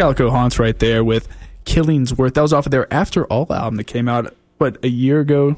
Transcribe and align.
Calico 0.00 0.30
Haunts 0.30 0.58
right 0.58 0.78
there 0.78 1.04
with 1.04 1.28
Killingsworth. 1.66 2.32
That 2.32 2.40
was 2.40 2.54
off 2.54 2.64
of 2.64 2.72
their 2.72 2.90
After 2.90 3.26
All 3.26 3.46
album 3.52 3.76
that 3.76 3.84
came 3.84 4.08
out, 4.08 4.34
what, 4.56 4.82
a 4.82 4.88
year 4.88 5.20
ago 5.20 5.56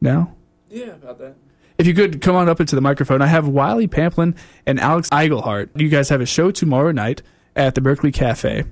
now? 0.00 0.34
Yeah, 0.68 0.86
about 0.86 1.20
that. 1.20 1.36
If 1.78 1.86
you 1.86 1.94
could 1.94 2.20
come 2.20 2.34
on 2.34 2.48
up 2.48 2.58
into 2.58 2.74
the 2.74 2.80
microphone, 2.80 3.22
I 3.22 3.28
have 3.28 3.46
Wiley 3.46 3.86
Pamplin 3.86 4.36
and 4.66 4.80
Alex 4.80 5.08
Eigelhart. 5.10 5.68
You 5.76 5.88
guys 5.88 6.08
have 6.08 6.20
a 6.20 6.26
show 6.26 6.50
tomorrow 6.50 6.90
night 6.90 7.22
at 7.54 7.76
the 7.76 7.80
Berkeley 7.80 8.10
Cafe, 8.10 8.64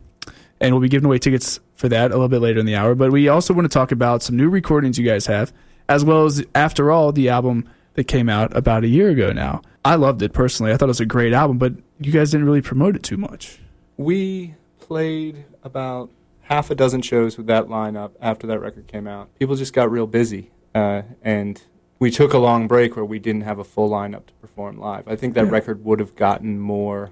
and 0.61 0.75
we'll 0.75 0.83
be 0.83 0.89
giving 0.89 1.07
away 1.07 1.19
tickets 1.19 1.61
for 1.77 1.89
that 1.91 2.11
a 2.11 2.15
little 2.15 2.29
bit 2.29 2.41
later 2.41 2.59
in 2.59 2.67
the 2.67 2.75
hour. 2.75 2.97
But 2.97 3.13
we 3.13 3.29
also 3.29 3.55
want 3.55 3.67
to 3.67 3.73
talk 3.73 3.93
about 3.93 4.25
some 4.25 4.37
new 4.37 4.51
recordings 4.51 4.99
you 4.99 5.07
guys 5.07 5.27
have, 5.27 5.53
as 5.89 6.05
well 6.05 6.25
as, 6.25 6.45
after 6.57 6.91
all, 6.91 7.13
the 7.13 7.29
album 7.29 7.71
that 7.95 8.09
came 8.09 8.29
out 8.29 8.57
about 8.57 8.83
a 8.83 8.89
year 8.89 9.11
ago 9.11 9.33
now. 9.33 9.63
I 9.85 9.95
loved 9.95 10.23
it 10.23 10.33
personally. 10.33 10.73
I 10.73 10.77
thought 10.77 10.87
it 10.87 10.89
was 10.89 10.99
a 10.99 11.07
great 11.07 11.35
album, 11.35 11.57
but 11.57 11.75
you 12.01 12.11
guys 12.11 12.33
didn't 12.33 12.47
really 12.47 12.63
promote 12.63 12.97
it 12.97 13.05
too 13.05 13.17
much. 13.17 13.61
We 13.97 14.57
played 14.89 15.45
about 15.63 16.11
half 16.43 16.71
a 16.71 16.75
dozen 16.75 17.03
shows 17.03 17.37
with 17.37 17.47
that 17.47 17.67
lineup 17.67 18.13
after 18.21 18.47
that 18.47 18.59
record 18.59 18.87
came 18.87 19.07
out. 19.07 19.29
People 19.39 19.55
just 19.55 19.73
got 19.75 19.91
real 19.91 20.07
busy, 20.07 20.51
uh, 20.75 21.03
and 21.23 21.63
we 21.99 22.11
took 22.11 22.33
a 22.33 22.39
long 22.39 22.67
break 22.67 22.97
where 22.97 23.05
we 23.05 23.19
didn't 23.19 23.43
have 23.43 23.59
a 23.59 23.65
full 23.65 23.91
lineup 23.91 24.27
to 24.27 24.33
perform 24.41 24.79
live. 24.79 25.07
I 25.07 25.15
think 25.15 25.35
that 25.35 25.45
Yeah. 25.47 25.51
record 25.53 25.85
would 25.85 26.01
have 26.01 26.17
gotten 26.17 26.59
more 26.59 27.11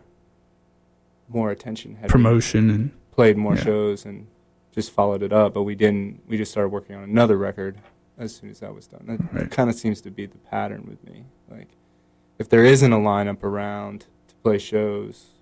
more 1.28 1.50
attention 1.50 1.96
had 1.96 2.08
Promotion 2.08 2.70
and 2.70 2.92
played 3.10 3.36
more 3.36 3.56
Yeah. 3.56 3.62
shows 3.64 4.06
and 4.06 4.28
just 4.70 4.92
followed 4.92 5.24
it 5.24 5.32
up, 5.32 5.54
but 5.54 5.64
we 5.64 5.74
didn't. 5.74 6.20
We 6.28 6.36
just 6.36 6.52
started 6.52 6.68
working 6.68 6.94
on 6.94 7.02
another 7.02 7.36
record 7.36 7.78
as 8.16 8.32
soon 8.32 8.48
as 8.48 8.60
that 8.60 8.72
was 8.72 8.86
done. 8.86 9.02
That 9.06 9.34
Right. 9.34 9.50
kind 9.50 9.68
of 9.68 9.74
seems 9.74 10.00
to 10.02 10.10
be 10.12 10.26
the 10.26 10.38
pattern 10.38 10.86
with 10.88 11.02
me. 11.04 11.24
Like, 11.50 11.70
if 12.38 12.48
there 12.48 12.64
isn't 12.64 12.92
a 12.92 12.98
lineup 12.98 13.42
around 13.42 14.06
to 14.28 14.34
play 14.36 14.58
shows, 14.58 15.35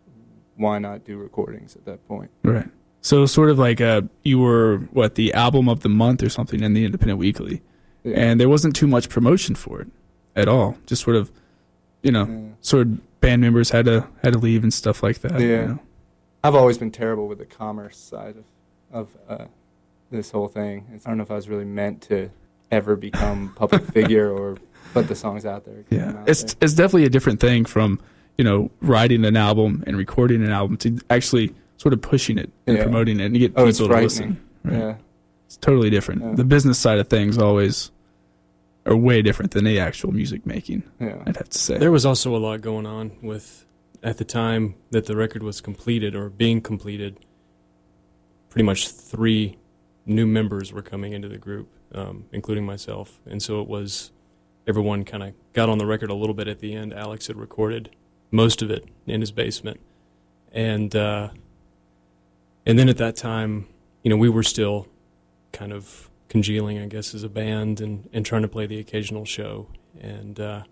why 0.56 0.78
not 0.78 1.04
do 1.04 1.16
recordings 1.16 1.76
at 1.76 1.84
that 1.86 2.06
point? 2.08 2.30
right. 2.42 2.68
So 3.00 3.26
sort 3.26 3.50
of 3.50 3.58
like 3.58 3.82
uh, 3.82 4.02
you 4.22 4.38
were 4.38 4.78
what 4.92 5.14
the 5.16 5.34
album 5.34 5.68
of 5.68 5.80
the 5.80 5.90
month 5.90 6.22
or 6.22 6.30
something 6.30 6.62
in 6.62 6.72
the 6.72 6.84
Independent 6.86 7.18
Weekly, 7.18 7.60
Yeah. 8.02 8.16
and 8.16 8.40
there 8.40 8.48
wasn't 8.48 8.74
too 8.74 8.86
much 8.86 9.10
promotion 9.10 9.54
for 9.54 9.82
it 9.82 9.88
at 10.34 10.48
all. 10.48 10.78
Just 10.86 11.02
sort 11.02 11.16
of, 11.16 11.30
you 12.02 12.10
know, 12.10 12.24
Yeah. 12.26 12.54
sort 12.62 12.86
of 12.86 13.20
band 13.20 13.42
members 13.42 13.70
had 13.70 13.84
to 13.86 14.06
had 14.22 14.32
to 14.32 14.38
leave 14.38 14.62
and 14.62 14.72
stuff 14.72 15.02
like 15.02 15.18
that. 15.20 15.38
you 15.38 15.46
Yeah. 15.48 15.66
know? 15.66 15.78
I've 16.42 16.54
always 16.54 16.78
been 16.78 16.90
terrible 16.90 17.28
with 17.28 17.38
the 17.38 17.44
commerce 17.46 17.98
side 17.98 18.36
of 18.38 18.44
of 18.90 19.08
uh, 19.28 19.44
this 20.10 20.30
whole 20.30 20.48
thing. 20.48 20.86
It's, 20.94 21.04
I 21.06 21.10
don't 21.10 21.18
know 21.18 21.24
if 21.24 21.30
I 21.30 21.34
was 21.36 21.48
really 21.48 21.64
meant 21.66 22.00
to 22.02 22.30
ever 22.70 22.96
become 22.96 23.52
public 23.54 23.84
figure 23.92 24.30
or 24.30 24.56
put 24.94 25.08
the 25.08 25.14
songs 25.14 25.44
out 25.44 25.64
there. 25.66 25.84
Yeah, 25.90 26.20
out 26.20 26.28
it's 26.28 26.42
there. 26.42 26.54
it's 26.62 26.72
definitely 26.74 27.04
a 27.04 27.10
different 27.10 27.38
thing 27.40 27.66
from 27.66 28.00
you 28.38 28.44
know 28.44 28.70
writing 28.80 29.24
an 29.24 29.36
album 29.36 29.84
and 29.86 29.96
recording 29.96 30.42
an 30.44 30.50
album 30.50 30.76
to 30.78 30.98
actually 31.10 31.54
sort 31.76 31.92
of 31.92 32.00
pushing 32.00 32.38
it 32.38 32.50
and 32.66 32.76
Yeah. 32.76 32.84
promoting 32.84 33.20
it 33.20 33.26
and 33.26 33.38
get 33.38 33.52
Oh, 33.52 33.66
people 33.66 33.68
it's 33.68 33.78
to 33.78 33.84
listen. 33.86 34.40
Right. 34.64 34.78
Yeah. 34.78 34.94
It's 35.46 35.56
totally 35.56 35.90
different. 35.90 36.22
Yeah. 36.22 36.34
The 36.34 36.44
business 36.44 36.78
side 36.78 36.98
of 36.98 37.08
things 37.08 37.36
always 37.38 37.90
are 38.86 38.96
way 38.96 39.22
different 39.22 39.52
than 39.52 39.64
the 39.64 39.78
actual 39.78 40.12
music 40.12 40.46
making. 40.46 40.82
Yeah. 41.00 41.22
I'd 41.26 41.36
have 41.36 41.48
to 41.50 41.58
say. 41.58 41.78
There 41.78 41.92
was 41.92 42.04
also 42.06 42.34
a 42.34 42.38
lot 42.38 42.60
going 42.60 42.86
on 42.86 43.12
with, 43.22 43.64
at 44.02 44.18
the 44.18 44.24
time 44.24 44.74
that 44.90 45.06
the 45.06 45.16
record 45.16 45.42
was 45.42 45.60
completed 45.60 46.14
or 46.14 46.28
being 46.30 46.60
completed, 46.60 47.18
pretty 48.50 48.64
much 48.64 48.88
three 48.88 49.56
new 50.06 50.26
members 50.26 50.72
were 50.72 50.82
coming 50.82 51.12
into 51.12 51.28
the 51.28 51.38
group, 51.38 51.68
um, 51.94 52.24
including 52.32 52.64
myself. 52.64 53.20
And 53.26 53.42
so 53.42 53.60
it 53.60 53.68
was, 53.68 54.12
everyone 54.66 55.04
kind 55.04 55.22
of 55.22 55.34
got 55.52 55.68
on 55.68 55.78
the 55.78 55.86
record 55.86 56.10
a 56.10 56.14
little 56.14 56.34
bit 56.34 56.46
at 56.48 56.60
the 56.60 56.74
end. 56.74 56.92
Alex 56.92 57.26
had 57.26 57.36
recorded 57.36 57.90
most 58.34 58.62
of 58.62 58.70
it 58.70 58.84
in 59.06 59.20
his 59.20 59.30
basement. 59.30 59.80
And, 60.52 60.94
uh, 60.94 61.28
and 62.66 62.78
then 62.78 62.88
at 62.88 62.98
that 62.98 63.16
time, 63.16 63.66
you 64.02 64.10
know, 64.10 64.16
we 64.16 64.28
were 64.28 64.42
still 64.42 64.86
kind 65.52 65.72
of 65.72 66.10
congealing, 66.28 66.78
I 66.78 66.86
guess, 66.86 67.14
as 67.14 67.22
a 67.22 67.28
band 67.28 67.80
and, 67.80 68.08
and 68.12 68.26
trying 68.26 68.42
to 68.42 68.48
play 68.48 68.66
the 68.66 68.78
occasional 68.78 69.24
show. 69.24 69.68
And, 70.00 70.38
uh, 70.40 70.62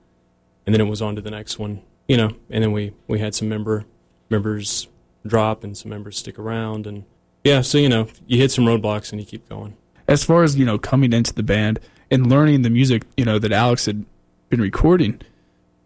and 0.66 0.74
then 0.74 0.80
it 0.80 0.88
was 0.88 1.02
on 1.02 1.16
to 1.16 1.22
the 1.22 1.30
next 1.30 1.58
one, 1.58 1.82
you 2.06 2.16
know. 2.16 2.30
And 2.50 2.62
then 2.62 2.72
we 2.72 2.92
we 3.08 3.18
had 3.18 3.34
some 3.34 3.48
member 3.48 3.84
members 4.30 4.86
drop 5.26 5.64
and 5.64 5.76
some 5.76 5.90
members 5.90 6.16
stick 6.18 6.38
around, 6.38 6.86
and 6.86 7.04
yeah, 7.44 7.62
so 7.62 7.78
you 7.78 7.88
know, 7.88 8.06
you 8.26 8.38
hit 8.38 8.52
some 8.52 8.64
roadblocks 8.64 9.10
and 9.10 9.20
you 9.20 9.26
keep 9.26 9.48
going. 9.48 9.76
as 10.08 10.24
far 10.24 10.42
as 10.42 10.56
you 10.56 10.64
know 10.64 10.78
coming 10.78 11.12
into 11.12 11.32
the 11.32 11.42
band 11.42 11.80
and 12.10 12.28
learning 12.28 12.62
the 12.62 12.70
music 12.70 13.02
you 13.16 13.24
know 13.24 13.38
that 13.38 13.52
alex 13.52 13.86
had 13.86 14.04
been 14.50 14.60
recording 14.60 15.20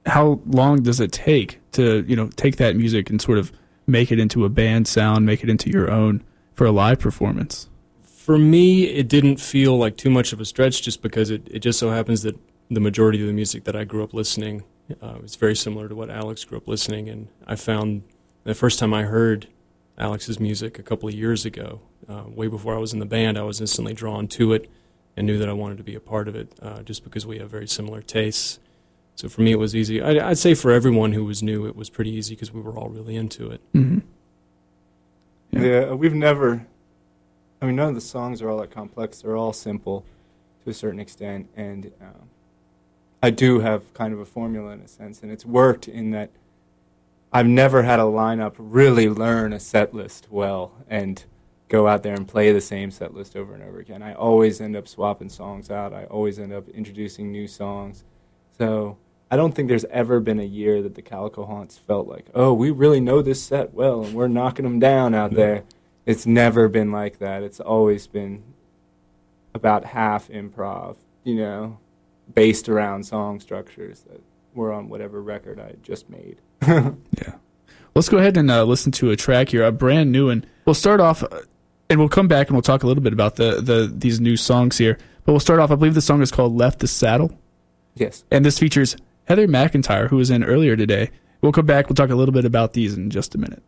how 0.07 0.41
long 0.47 0.83
does 0.83 1.01
it 1.01 1.13
take 1.13 1.61
to 1.77 2.05
you 2.09 2.17
know 2.17 2.29
take 2.37 2.57
that 2.57 2.77
music 2.77 3.11
and 3.11 3.21
sort 3.23 3.39
of 3.39 3.53
make 3.87 4.11
it 4.11 4.19
into 4.19 4.45
a 4.45 4.49
band 4.49 4.89
sound 4.89 5.25
make 5.25 5.43
it 5.45 5.49
into 5.49 5.71
your 5.71 5.91
own 5.91 6.23
for 6.55 6.67
a 6.67 6.73
live 6.73 6.99
performance 6.99 7.69
For 8.27 8.39
me, 8.39 8.87
it 9.01 9.07
didn't 9.09 9.39
feel 9.39 9.79
like 9.79 9.95
too 9.97 10.11
much 10.11 10.33
of 10.35 10.41
a 10.41 10.45
stretch, 10.45 10.83
just 10.83 11.01
because 11.01 11.31
it 11.31 11.43
it 11.57 11.61
just 11.61 11.79
so 11.79 11.91
happens 11.91 12.23
that 12.23 12.37
the 12.69 12.81
majority 12.81 13.21
of 13.23 13.29
the 13.29 13.33
music 13.43 13.63
that 13.65 13.77
I 13.77 13.85
grew 13.85 14.03
up 14.03 14.13
listening 14.13 14.65
uh, 15.01 15.19
was 15.23 15.37
very 15.37 15.55
similar 15.55 15.87
to 15.89 15.95
what 15.95 16.11
Alex 16.11 16.45
grew 16.45 16.59
up 16.59 16.67
listening, 16.67 17.09
and 17.09 17.29
I 17.47 17.55
found 17.55 18.03
the 18.43 18.55
first 18.55 18.81
time 18.81 18.93
I 18.93 19.05
heard 19.05 19.47
Alex's 19.97 20.39
music 20.41 20.79
a 20.79 20.83
couple 20.83 21.09
of 21.09 21.15
years 21.15 21.45
ago, 21.45 21.81
uh, 22.09 22.25
way 22.27 22.49
before 22.49 22.75
I 22.75 22.79
was 22.79 22.93
in 22.93 22.99
the 22.99 23.07
band, 23.07 23.39
I 23.39 23.43
was 23.43 23.61
instantly 23.61 23.95
drawn 23.95 24.27
to 24.39 24.53
it 24.57 24.69
and 25.17 25.27
knew 25.27 25.39
that 25.39 25.49
I 25.49 25.53
wanted 25.63 25.79
to 25.79 25.85
be 25.85 25.95
a 25.95 26.01
part 26.01 26.27
of 26.29 26.35
it, 26.35 26.49
uh, 26.61 26.83
just 26.83 27.05
because 27.05 27.25
we 27.27 27.39
have 27.39 27.51
very 27.51 27.69
similar 27.69 28.03
tastes. 28.03 28.59
So 29.17 29.29
for 29.29 29.41
me, 29.41 29.51
it 29.53 29.59
was 29.59 29.75
easy. 29.75 30.01
I'd, 30.01 30.19
I'd 30.19 30.39
say 30.39 30.55
for 30.55 30.71
everyone 30.71 31.13
who 31.13 31.25
was 31.25 31.43
new, 31.43 31.67
it 31.67 31.75
was 31.75 31.91
pretty 31.91 32.11
easy 32.11 32.35
because 32.35 32.53
we 32.53 32.61
were 32.61 32.77
all 32.77 32.89
really 32.89 33.17
into 33.17 33.51
it. 33.51 33.61
mm-hmm. 33.75 33.99
Yeah. 35.53 35.63
Yeah. 35.63 35.93
we've 35.93 36.15
never. 36.15 36.67
I 37.61 37.67
mean, 37.67 37.77
none 37.77 37.89
of 37.89 37.95
the 37.95 38.03
songs 38.03 38.43
are 38.43 38.51
all 38.51 38.59
that 38.59 38.71
complex. 38.71 39.23
They're 39.23 39.37
all 39.37 39.55
simple, 39.55 40.05
to 40.65 40.71
a 40.71 40.75
certain 40.75 41.01
extent, 41.01 41.49
and 41.57 41.91
um, 42.03 42.29
I 43.23 43.31
do 43.31 43.61
have 43.61 43.95
kind 43.95 44.13
of 44.13 44.21
a 44.21 44.27
formula 44.27 44.73
in 44.73 44.81
a 44.81 44.89
sense, 44.89 45.23
and 45.23 45.33
it's 45.33 45.47
worked 45.47 45.89
in 45.89 46.11
that 46.11 46.31
I've 47.33 47.47
never 47.47 47.83
had 47.83 47.99
a 47.99 48.05
lineup 48.05 48.55
really 48.59 49.09
learn 49.09 49.55
a 49.55 49.61
set 49.61 49.95
list 49.95 50.29
well 50.31 50.73
and 50.89 51.25
go 51.69 51.89
out 51.89 52.03
there 52.03 52.15
and 52.15 52.29
play 52.29 52.53
the 52.53 52.61
same 52.61 52.91
set 52.91 53.15
list 53.15 53.35
over 53.35 53.55
and 53.55 53.63
over 53.63 53.79
again. 53.79 54.03
I 54.03 54.13
always 54.15 54.61
end 54.61 54.77
up 54.77 54.87
swapping 54.87 55.31
songs 55.31 55.71
out. 55.71 55.93
I 55.93 56.05
always 56.05 56.39
end 56.39 56.53
up 56.53 56.69
introducing 56.69 57.33
new 57.33 57.49
songs. 57.49 58.05
So 58.59 58.99
I 59.31 59.37
don't 59.37 59.53
think 59.55 59.69
there's 59.69 59.85
ever 59.87 60.21
been 60.21 60.39
a 60.39 60.45
year 60.45 60.83
that 60.83 60.95
the 60.95 61.03
Calico 61.03 61.45
Haunts 61.47 61.77
felt 61.79 62.07
like, 62.07 62.27
oh, 62.35 62.53
we 62.53 62.71
really 62.71 63.01
know 63.01 63.23
this 63.23 63.43
set 63.43 63.75
well 63.75 64.05
and 64.05 64.15
we're 64.15 64.29
knocking 64.29 64.65
them 64.65 64.79
down 64.79 65.15
out 65.15 65.33
Yeah. 65.33 65.37
there. 65.37 65.65
It's 66.07 66.27
never 66.27 66.69
been 66.69 66.93
like 66.93 67.19
that. 67.19 67.43
It's 67.43 67.59
always 67.59 68.07
been 68.07 68.45
about 69.55 69.87
half 69.87 70.29
improv, 70.29 70.97
you 71.25 71.35
know, 71.35 71.79
based 72.33 72.69
around 72.69 73.05
song 73.05 73.41
structures 73.41 74.03
that 74.09 74.21
were 74.55 74.73
on 74.73 74.89
whatever 74.89 75.21
record 75.21 75.59
I 75.59 75.75
just 75.83 76.09
made. 76.09 76.39
Yeah. 77.19 77.35
Let's 77.95 78.09
go 78.11 78.19
ahead 78.19 78.37
and 78.37 78.51
uh, 78.51 78.63
listen 78.65 78.93
to 78.93 79.11
a 79.11 79.17
track 79.17 79.49
here, 79.49 79.65
a 79.65 79.73
brand 79.73 80.13
new 80.13 80.27
one. 80.27 80.45
We'll 80.67 80.75
start 80.75 81.01
off, 81.01 81.23
uh, 81.23 81.41
and 81.89 81.99
we'll 81.99 82.11
come 82.11 82.29
back 82.29 82.49
and 82.49 82.55
we'll 82.55 82.63
talk 82.63 82.83
a 82.83 82.87
little 82.87 83.03
bit 83.03 83.15
about 83.15 83.37
the, 83.37 83.61
the 83.63 83.91
these 83.93 84.21
new 84.21 84.37
songs 84.37 84.77
here. 84.77 84.99
But 85.25 85.33
we'll 85.33 85.41
start 85.41 85.61
off. 85.61 85.71
I 85.71 85.77
believe 85.77 85.95
the 85.95 86.03
song 86.03 86.21
is 86.21 86.31
called 86.31 86.55
"Left 86.55 86.81
the 86.81 86.89
Saddle," 86.89 87.33
yes. 87.95 88.25
and 88.31 88.45
this 88.45 88.59
features 88.59 88.97
Heather 89.27 89.47
McEntire, 89.47 90.09
who 90.09 90.17
was 90.17 90.31
in 90.31 90.43
earlier 90.45 90.77
today. 90.77 91.11
We'll 91.41 91.53
come 91.53 91.67
back. 91.67 91.89
We'll 91.89 91.95
talk 91.95 92.11
a 92.11 92.15
little 92.15 92.33
bit 92.33 92.45
about 92.45 92.73
these 92.73 92.97
in 92.97 93.11
just 93.11 93.35
a 93.35 93.39
minute. 93.39 93.63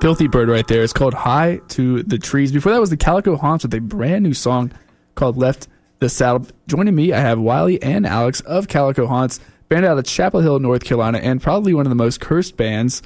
Filthy 0.00 0.28
Bird 0.28 0.48
right 0.48 0.66
there. 0.66 0.82
It's 0.82 0.94
called 0.94 1.12
High 1.12 1.60
to 1.68 2.02
the 2.02 2.18
Trees. 2.18 2.52
Before 2.52 2.72
that 2.72 2.80
was 2.80 2.88
the 2.88 2.96
Calico 2.96 3.36
Haunts 3.36 3.64
with 3.64 3.74
a 3.74 3.80
brand 3.80 4.22
new 4.22 4.32
song 4.32 4.72
called 5.14 5.36
Left 5.36 5.68
the 5.98 6.08
Saddle. 6.08 6.46
Joining 6.66 6.94
me, 6.94 7.12
I 7.12 7.20
have 7.20 7.38
Wiley 7.38 7.82
and 7.82 8.06
Alex 8.06 8.40
of 8.40 8.66
Calico 8.66 9.06
Haunts, 9.06 9.40
band 9.68 9.84
out 9.84 9.98
of 9.98 10.06
Chapel 10.06 10.40
Hill, 10.40 10.58
North 10.58 10.84
Carolina, 10.84 11.18
and 11.18 11.42
probably 11.42 11.74
one 11.74 11.84
of 11.84 11.90
the 11.90 11.96
most 11.96 12.18
cursed 12.18 12.56
bands 12.56 13.02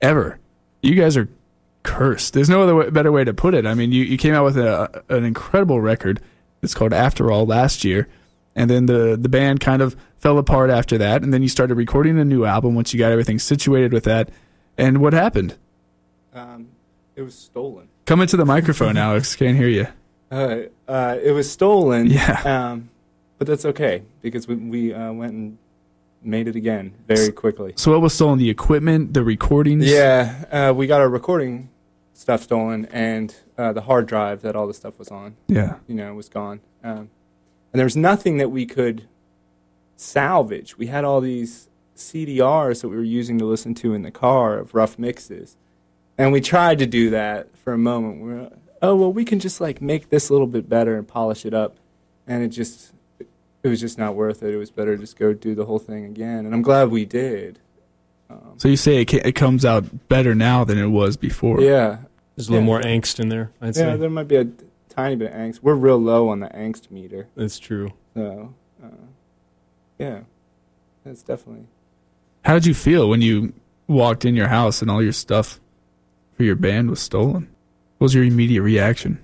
ever. 0.00 0.38
You 0.80 0.94
guys 0.94 1.14
are 1.18 1.28
cursed. 1.82 2.32
There's 2.32 2.48
no 2.48 2.62
other 2.62 2.74
way, 2.74 2.88
better 2.88 3.12
way 3.12 3.24
to 3.24 3.34
put 3.34 3.52
it. 3.52 3.66
I 3.66 3.74
mean, 3.74 3.92
you, 3.92 4.02
you 4.02 4.16
came 4.16 4.32
out 4.32 4.44
with 4.44 4.56
a, 4.56 5.04
an 5.10 5.24
incredible 5.24 5.82
record. 5.82 6.22
It's 6.62 6.74
called 6.74 6.94
After 6.94 7.30
All 7.30 7.44
last 7.44 7.84
year. 7.84 8.08
And 8.56 8.70
then 8.70 8.86
the, 8.86 9.18
the 9.20 9.28
band 9.28 9.60
kind 9.60 9.82
of 9.82 9.94
fell 10.16 10.38
apart 10.38 10.70
after 10.70 10.96
that. 10.96 11.22
And 11.22 11.34
then 11.34 11.42
you 11.42 11.48
started 11.50 11.74
recording 11.74 12.18
a 12.18 12.24
new 12.24 12.46
album 12.46 12.74
once 12.74 12.94
you 12.94 12.98
got 12.98 13.12
everything 13.12 13.38
situated 13.38 13.92
with 13.92 14.04
that. 14.04 14.30
And 14.78 15.02
what 15.02 15.12
happened? 15.12 15.56
Um, 16.34 16.68
it 17.16 17.22
was 17.22 17.34
stolen. 17.36 17.88
Come 18.06 18.20
into 18.20 18.36
the 18.36 18.44
microphone, 18.44 18.96
Alex. 19.08 19.36
Can't 19.36 19.56
hear 19.56 19.68
you. 19.68 19.86
Uh, 20.30 20.62
uh, 20.88 21.16
it 21.22 21.30
was 21.32 21.50
stolen. 21.50 22.06
Yeah. 22.06 22.40
Um, 22.72 22.90
but 23.38 23.46
that's 23.46 23.64
okay 23.64 24.02
because 24.20 24.48
we, 24.48 24.56
we 24.56 24.94
uh, 24.94 25.12
went 25.12 25.32
and 25.32 25.58
made 26.22 26.48
it 26.48 26.56
again 26.56 26.94
very 27.06 27.30
quickly. 27.30 27.74
So 27.76 27.92
what 27.92 28.00
was 28.00 28.14
stolen? 28.14 28.38
The 28.38 28.50
equipment, 28.50 29.14
the 29.14 29.22
recordings. 29.22 29.84
Yeah, 29.86 30.44
uh, 30.50 30.72
we 30.74 30.86
got 30.86 31.00
our 31.00 31.08
recording 31.08 31.68
stuff 32.14 32.42
stolen, 32.42 32.86
and 32.86 33.34
uh, 33.58 33.72
the 33.72 33.82
hard 33.82 34.06
drive 34.06 34.42
that 34.42 34.56
all 34.56 34.66
the 34.66 34.74
stuff 34.74 34.98
was 34.98 35.08
on, 35.08 35.36
Yeah. 35.48 35.76
you 35.86 35.94
know, 35.94 36.14
was 36.14 36.28
gone. 36.28 36.60
Um, 36.82 37.10
and 37.72 37.78
there 37.78 37.84
was 37.84 37.96
nothing 37.96 38.38
that 38.38 38.50
we 38.50 38.66
could 38.66 39.08
salvage. 39.96 40.78
We 40.78 40.86
had 40.86 41.04
all 41.04 41.20
these 41.20 41.68
CDRs 41.96 42.80
that 42.82 42.88
we 42.88 42.96
were 42.96 43.02
using 43.02 43.38
to 43.38 43.44
listen 43.44 43.74
to 43.76 43.94
in 43.94 44.02
the 44.02 44.10
car 44.10 44.58
of 44.58 44.74
rough 44.74 44.98
mixes, 44.98 45.56
and 46.18 46.32
we 46.32 46.40
tried 46.40 46.78
to 46.78 46.86
do 46.86 47.10
that 47.10 47.56
for 47.56 47.72
a 47.72 47.78
moment. 47.78 48.20
We 48.22 48.32
were, 48.34 48.50
oh 48.82 48.94
well, 48.96 49.12
we 49.12 49.24
can 49.24 49.40
just 49.40 49.60
like 49.60 49.80
make 49.82 50.10
this 50.10 50.28
a 50.28 50.32
little 50.32 50.46
bit 50.46 50.68
better 50.68 50.96
and 50.96 51.06
polish 51.06 51.44
it 51.46 51.54
up, 51.54 51.76
and 52.26 52.42
it 52.42 52.48
just 52.48 52.92
it 53.18 53.68
was 53.68 53.80
just 53.80 53.98
not 53.98 54.14
worth 54.14 54.42
it. 54.42 54.52
It 54.54 54.58
was 54.58 54.70
better 54.70 54.94
to 54.96 55.00
just 55.00 55.18
go 55.18 55.32
do 55.32 55.54
the 55.54 55.64
whole 55.64 55.78
thing 55.78 56.04
again, 56.04 56.44
and 56.46 56.54
I'm 56.54 56.62
glad 56.62 56.90
we 56.90 57.04
did. 57.04 57.58
Um, 58.30 58.54
So 58.58 58.68
you 58.68 58.76
say 58.76 59.00
it, 59.02 59.12
it 59.12 59.34
comes 59.34 59.64
out 59.64 60.08
better 60.08 60.34
now 60.34 60.64
than 60.64 60.78
it 60.78 60.86
was 60.88 61.16
before. 61.16 61.60
yeah, 61.60 61.98
There's 62.36 62.48
a 62.48 62.52
little 62.52 62.62
Yeah. 62.62 62.66
more 62.66 62.80
angst 62.82 63.20
in 63.20 63.28
there, 63.28 63.50
I'd 63.60 63.68
yeah, 63.68 63.72
say. 63.92 63.96
there 63.96 64.10
might 64.10 64.28
be 64.28 64.36
a 64.36 64.46
tiny 64.88 65.16
bit 65.16 65.30
of 65.32 65.36
angst. 65.36 65.60
We're 65.62 65.74
real 65.74 65.98
low 65.98 66.28
on 66.28 66.40
the 66.40 66.48
angst 66.48 66.90
meter, 66.90 67.28
That's 67.36 67.58
true. 67.58 67.92
so 68.14 68.54
uh, 68.82 68.88
yeah, 69.98 70.20
that's 71.04 71.22
definitely. 71.22 71.66
How 72.44 72.54
did 72.54 72.66
you 72.66 72.74
feel 72.74 73.08
when 73.08 73.22
you 73.22 73.52
walked 73.86 74.24
in 74.24 74.34
your 74.34 74.48
house 74.48 74.82
and 74.82 74.90
all 74.90 75.02
your 75.02 75.12
stuff 75.12 75.60
for 76.36 76.42
your 76.44 76.56
band 76.56 76.90
was 76.90 77.00
stolen? 77.00 77.48
What 77.98 78.06
was 78.06 78.14
your 78.14 78.24
immediate 78.24 78.62
reaction? 78.62 79.20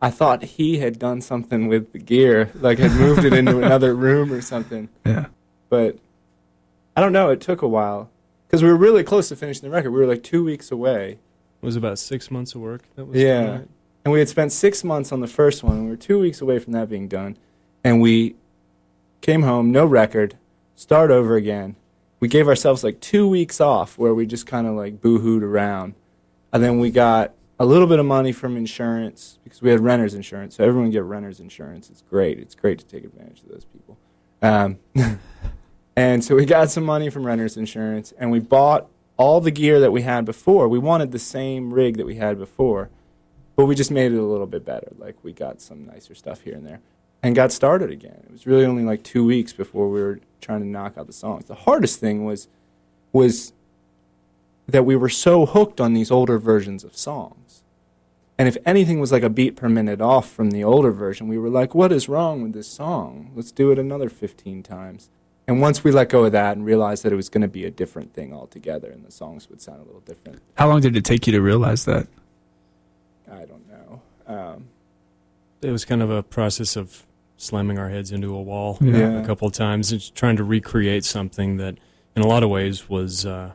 I 0.00 0.10
thought 0.10 0.42
he 0.42 0.78
had 0.78 0.98
done 0.98 1.20
something 1.20 1.68
with 1.68 1.92
the 1.92 1.98
gear, 1.98 2.50
like 2.54 2.78
had 2.78 2.92
moved 2.92 3.24
it 3.24 3.32
into 3.32 3.58
another 3.58 3.94
room 4.06 4.32
or 4.32 4.40
something. 4.40 4.88
Yeah. 5.06 5.26
But 5.68 5.98
I 6.96 7.00
don't 7.00 7.12
know. 7.12 7.30
It 7.30 7.40
took 7.40 7.62
a 7.62 7.68
while 7.68 8.10
because 8.48 8.62
we 8.62 8.68
were 8.68 8.76
really 8.76 9.04
close 9.04 9.28
to 9.28 9.36
finishing 9.36 9.62
the 9.62 9.70
record. 9.74 9.90
We 9.92 10.00
were 10.00 10.06
like 10.06 10.22
two 10.22 10.44
weeks 10.44 10.70
away, 10.72 11.18
It 11.62 11.66
was 11.66 11.76
about 11.76 11.98
six 11.98 12.30
months 12.30 12.54
of 12.54 12.60
work. 12.62 12.82
That 12.96 13.04
was 13.04 13.16
Yeah. 13.20 13.42
done, 13.42 13.50
right? 13.58 13.68
and 14.04 14.12
we 14.12 14.18
had 14.18 14.28
spent 14.28 14.50
six 14.50 14.82
months 14.82 15.12
on 15.12 15.20
the 15.20 15.28
first 15.28 15.62
one. 15.62 15.76
And 15.76 15.84
we 15.84 15.90
were 15.90 15.96
two 15.96 16.18
weeks 16.18 16.40
away 16.40 16.58
from 16.58 16.72
that 16.72 16.88
being 16.90 17.06
done, 17.06 17.36
and 17.84 18.00
we 18.00 18.34
came 19.20 19.42
home, 19.42 19.70
no 19.70 19.86
record, 19.86 20.36
start 20.74 21.12
over 21.12 21.36
again. 21.36 21.76
We 22.18 22.26
gave 22.26 22.48
ourselves 22.48 22.82
like 22.82 22.98
two 23.00 23.28
weeks 23.28 23.60
off 23.60 23.96
where 23.96 24.12
we 24.14 24.26
just 24.26 24.46
kind 24.46 24.66
of 24.66 24.74
like 24.74 25.00
boohooed 25.00 25.42
around, 25.42 25.94
and 26.52 26.62
then 26.62 26.78
we 26.78 26.90
got 26.90 27.34
a 27.58 27.64
little 27.64 27.86
bit 27.86 27.98
of 27.98 28.06
money 28.06 28.32
from 28.32 28.56
insurance 28.56 29.38
because 29.44 29.62
we 29.62 29.70
had 29.70 29.80
renters 29.80 30.14
insurance. 30.14 30.56
So 30.56 30.64
everyone 30.64 30.90
get 30.90 31.04
renters 31.04 31.40
insurance. 31.40 31.90
It's 31.90 32.02
great. 32.02 32.38
It's 32.38 32.54
great 32.54 32.78
to 32.80 32.84
take 32.84 33.04
advantage 33.04 33.42
of 33.42 33.50
those 33.50 33.64
people. 33.64 33.98
Um, 34.42 34.78
and 35.96 36.24
so 36.24 36.34
we 36.34 36.44
got 36.44 36.70
some 36.70 36.84
money 36.84 37.08
from 37.08 37.24
renters 37.24 37.56
insurance, 37.56 38.12
and 38.18 38.30
we 38.30 38.40
bought 38.40 38.88
all 39.16 39.40
the 39.40 39.50
gear 39.50 39.78
that 39.80 39.92
we 39.92 40.02
had 40.02 40.24
before. 40.24 40.68
We 40.68 40.78
wanted 40.78 41.12
the 41.12 41.18
same 41.18 41.72
rig 41.72 41.96
that 41.98 42.06
we 42.06 42.16
had 42.16 42.38
before, 42.38 42.90
but 43.54 43.66
we 43.66 43.74
just 43.74 43.90
made 43.90 44.12
it 44.12 44.18
a 44.18 44.24
little 44.24 44.46
bit 44.46 44.64
better. 44.64 44.88
Like 44.98 45.16
we 45.22 45.32
got 45.32 45.60
some 45.60 45.86
nicer 45.86 46.14
stuff 46.14 46.40
here 46.40 46.54
and 46.54 46.66
there, 46.66 46.80
and 47.22 47.36
got 47.36 47.52
started 47.52 47.90
again. 47.90 48.24
It 48.24 48.32
was 48.32 48.46
really 48.46 48.64
only 48.64 48.82
like 48.82 49.04
two 49.04 49.24
weeks 49.24 49.52
before 49.52 49.88
we 49.88 50.00
were 50.00 50.18
trying 50.40 50.60
to 50.60 50.66
knock 50.66 50.98
out 50.98 51.06
the 51.06 51.12
songs. 51.12 51.44
The 51.44 51.54
hardest 51.54 52.00
thing 52.00 52.24
was 52.24 52.48
was 53.12 53.52
that 54.66 54.84
we 54.84 54.96
were 54.96 55.08
so 55.08 55.46
hooked 55.46 55.80
on 55.80 55.92
these 55.92 56.10
older 56.10 56.38
versions 56.38 56.84
of 56.84 56.96
songs. 56.96 57.62
And 58.38 58.48
if 58.48 58.56
anything 58.64 58.98
was 59.00 59.12
like 59.12 59.22
a 59.22 59.28
beat 59.28 59.56
per 59.56 59.68
minute 59.68 60.00
off 60.00 60.30
from 60.30 60.50
the 60.50 60.64
older 60.64 60.90
version, 60.90 61.28
we 61.28 61.38
were 61.38 61.50
like, 61.50 61.74
what 61.74 61.92
is 61.92 62.08
wrong 62.08 62.42
with 62.42 62.52
this 62.54 62.66
song? 62.68 63.30
Let's 63.34 63.52
do 63.52 63.70
it 63.70 63.78
another 63.78 64.08
15 64.08 64.62
times. 64.62 65.10
And 65.46 65.60
once 65.60 65.84
we 65.84 65.90
let 65.92 66.08
go 66.08 66.24
of 66.24 66.32
that 66.32 66.56
and 66.56 66.64
realized 66.64 67.02
that 67.02 67.12
it 67.12 67.16
was 67.16 67.28
going 67.28 67.42
to 67.42 67.48
be 67.48 67.64
a 67.64 67.70
different 67.70 68.14
thing 68.14 68.32
altogether 68.32 68.90
and 68.90 69.04
the 69.04 69.10
songs 69.10 69.50
would 69.50 69.60
sound 69.60 69.80
a 69.80 69.84
little 69.84 70.00
different, 70.00 70.40
How 70.54 70.68
long 70.68 70.80
did 70.80 70.96
it 70.96 71.04
take 71.04 71.26
you 71.26 71.32
to 71.32 71.40
realize 71.42 71.84
that? 71.84 72.06
I 73.30 73.44
don't 73.44 73.68
know. 73.68 74.00
Um, 74.26 74.64
It 75.60 75.70
was 75.70 75.84
kind 75.84 76.02
of 76.02 76.10
a 76.10 76.22
process 76.22 76.76
of 76.76 77.04
slamming 77.36 77.78
our 77.78 77.88
heads 77.90 78.12
into 78.12 78.34
a 78.34 78.42
wall 78.42 78.78
Yeah. 78.80 79.20
a 79.20 79.26
couple 79.26 79.46
of 79.48 79.52
times 79.52 79.92
and 79.92 80.14
trying 80.14 80.36
to 80.36 80.44
recreate 80.44 81.04
something 81.04 81.56
that, 81.58 81.76
in 82.16 82.22
a 82.22 82.26
lot 82.26 82.42
of 82.42 82.50
ways, 82.50 82.88
was. 82.88 83.26
Uh, 83.26 83.52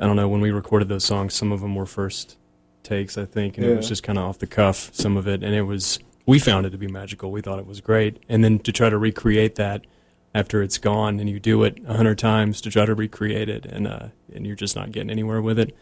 I 0.00 0.06
don't 0.06 0.16
know. 0.16 0.28
When 0.28 0.40
we 0.40 0.50
recorded 0.50 0.88
those 0.88 1.04
songs, 1.04 1.34
some 1.34 1.52
of 1.52 1.60
them 1.60 1.74
were 1.74 1.86
first 1.86 2.36
takes, 2.82 3.16
I 3.16 3.24
think, 3.24 3.58
and 3.58 3.66
it 3.66 3.76
was 3.76 3.88
just 3.88 4.02
kind 4.02 4.18
of 4.18 4.24
off 4.24 4.38
the 4.38 4.46
cuff. 4.46 4.90
Some 4.92 5.16
of 5.16 5.26
it, 5.28 5.42
and 5.42 5.54
it 5.54 5.62
was. 5.62 5.98
We 6.24 6.38
found 6.38 6.66
it 6.66 6.70
to 6.70 6.78
be 6.78 6.86
magical. 6.86 7.32
We 7.32 7.40
thought 7.40 7.58
it 7.58 7.66
was 7.66 7.80
great, 7.80 8.22
and 8.28 8.44
then 8.44 8.60
to 8.60 8.72
try 8.72 8.88
to 8.88 8.96
recreate 8.96 9.56
that 9.56 9.86
after 10.34 10.62
it's 10.62 10.78
gone, 10.78 11.20
and 11.20 11.28
you 11.28 11.40
do 11.40 11.62
it 11.64 11.78
a 11.86 11.96
hundred 11.96 12.18
times 12.18 12.60
to 12.62 12.70
try 12.70 12.86
to 12.86 12.94
recreate 12.94 13.48
it, 13.48 13.66
and 13.66 13.86
uh, 13.86 14.08
and 14.32 14.46
you're 14.46 14.56
just 14.56 14.76
not 14.76 14.92
getting 14.92 15.10
anywhere 15.10 15.42
with 15.42 15.58
it. 15.58 15.76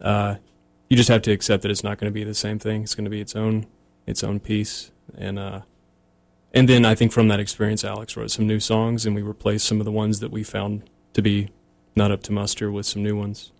Uh, 0.00 0.36
you 0.88 0.96
just 0.96 1.08
have 1.08 1.22
to 1.22 1.30
accept 1.30 1.62
that 1.62 1.70
it's 1.70 1.84
not 1.84 1.98
going 1.98 2.10
to 2.10 2.14
be 2.14 2.24
the 2.24 2.34
same 2.34 2.58
thing. 2.58 2.82
It's 2.82 2.94
going 2.94 3.04
to 3.04 3.10
be 3.10 3.20
its 3.20 3.36
own 3.36 3.66
its 4.06 4.24
own 4.24 4.40
piece, 4.40 4.90
and 5.16 5.38
uh, 5.38 5.60
and 6.52 6.68
then 6.68 6.84
I 6.84 6.94
think 6.94 7.12
from 7.12 7.28
that 7.28 7.40
experience, 7.40 7.84
Alex 7.84 8.16
wrote 8.16 8.30
some 8.30 8.46
new 8.46 8.60
songs, 8.60 9.06
and 9.06 9.14
we 9.14 9.22
replaced 9.22 9.66
some 9.66 9.80
of 9.80 9.84
the 9.84 9.92
ones 9.92 10.20
that 10.20 10.30
we 10.30 10.42
found 10.42 10.90
to 11.12 11.22
be 11.22 11.50
not 11.96 12.10
up 12.10 12.22
to 12.24 12.32
muster 12.32 12.70
with 12.70 12.86
some 12.86 13.02
new 13.02 13.16
ones. 13.16 13.52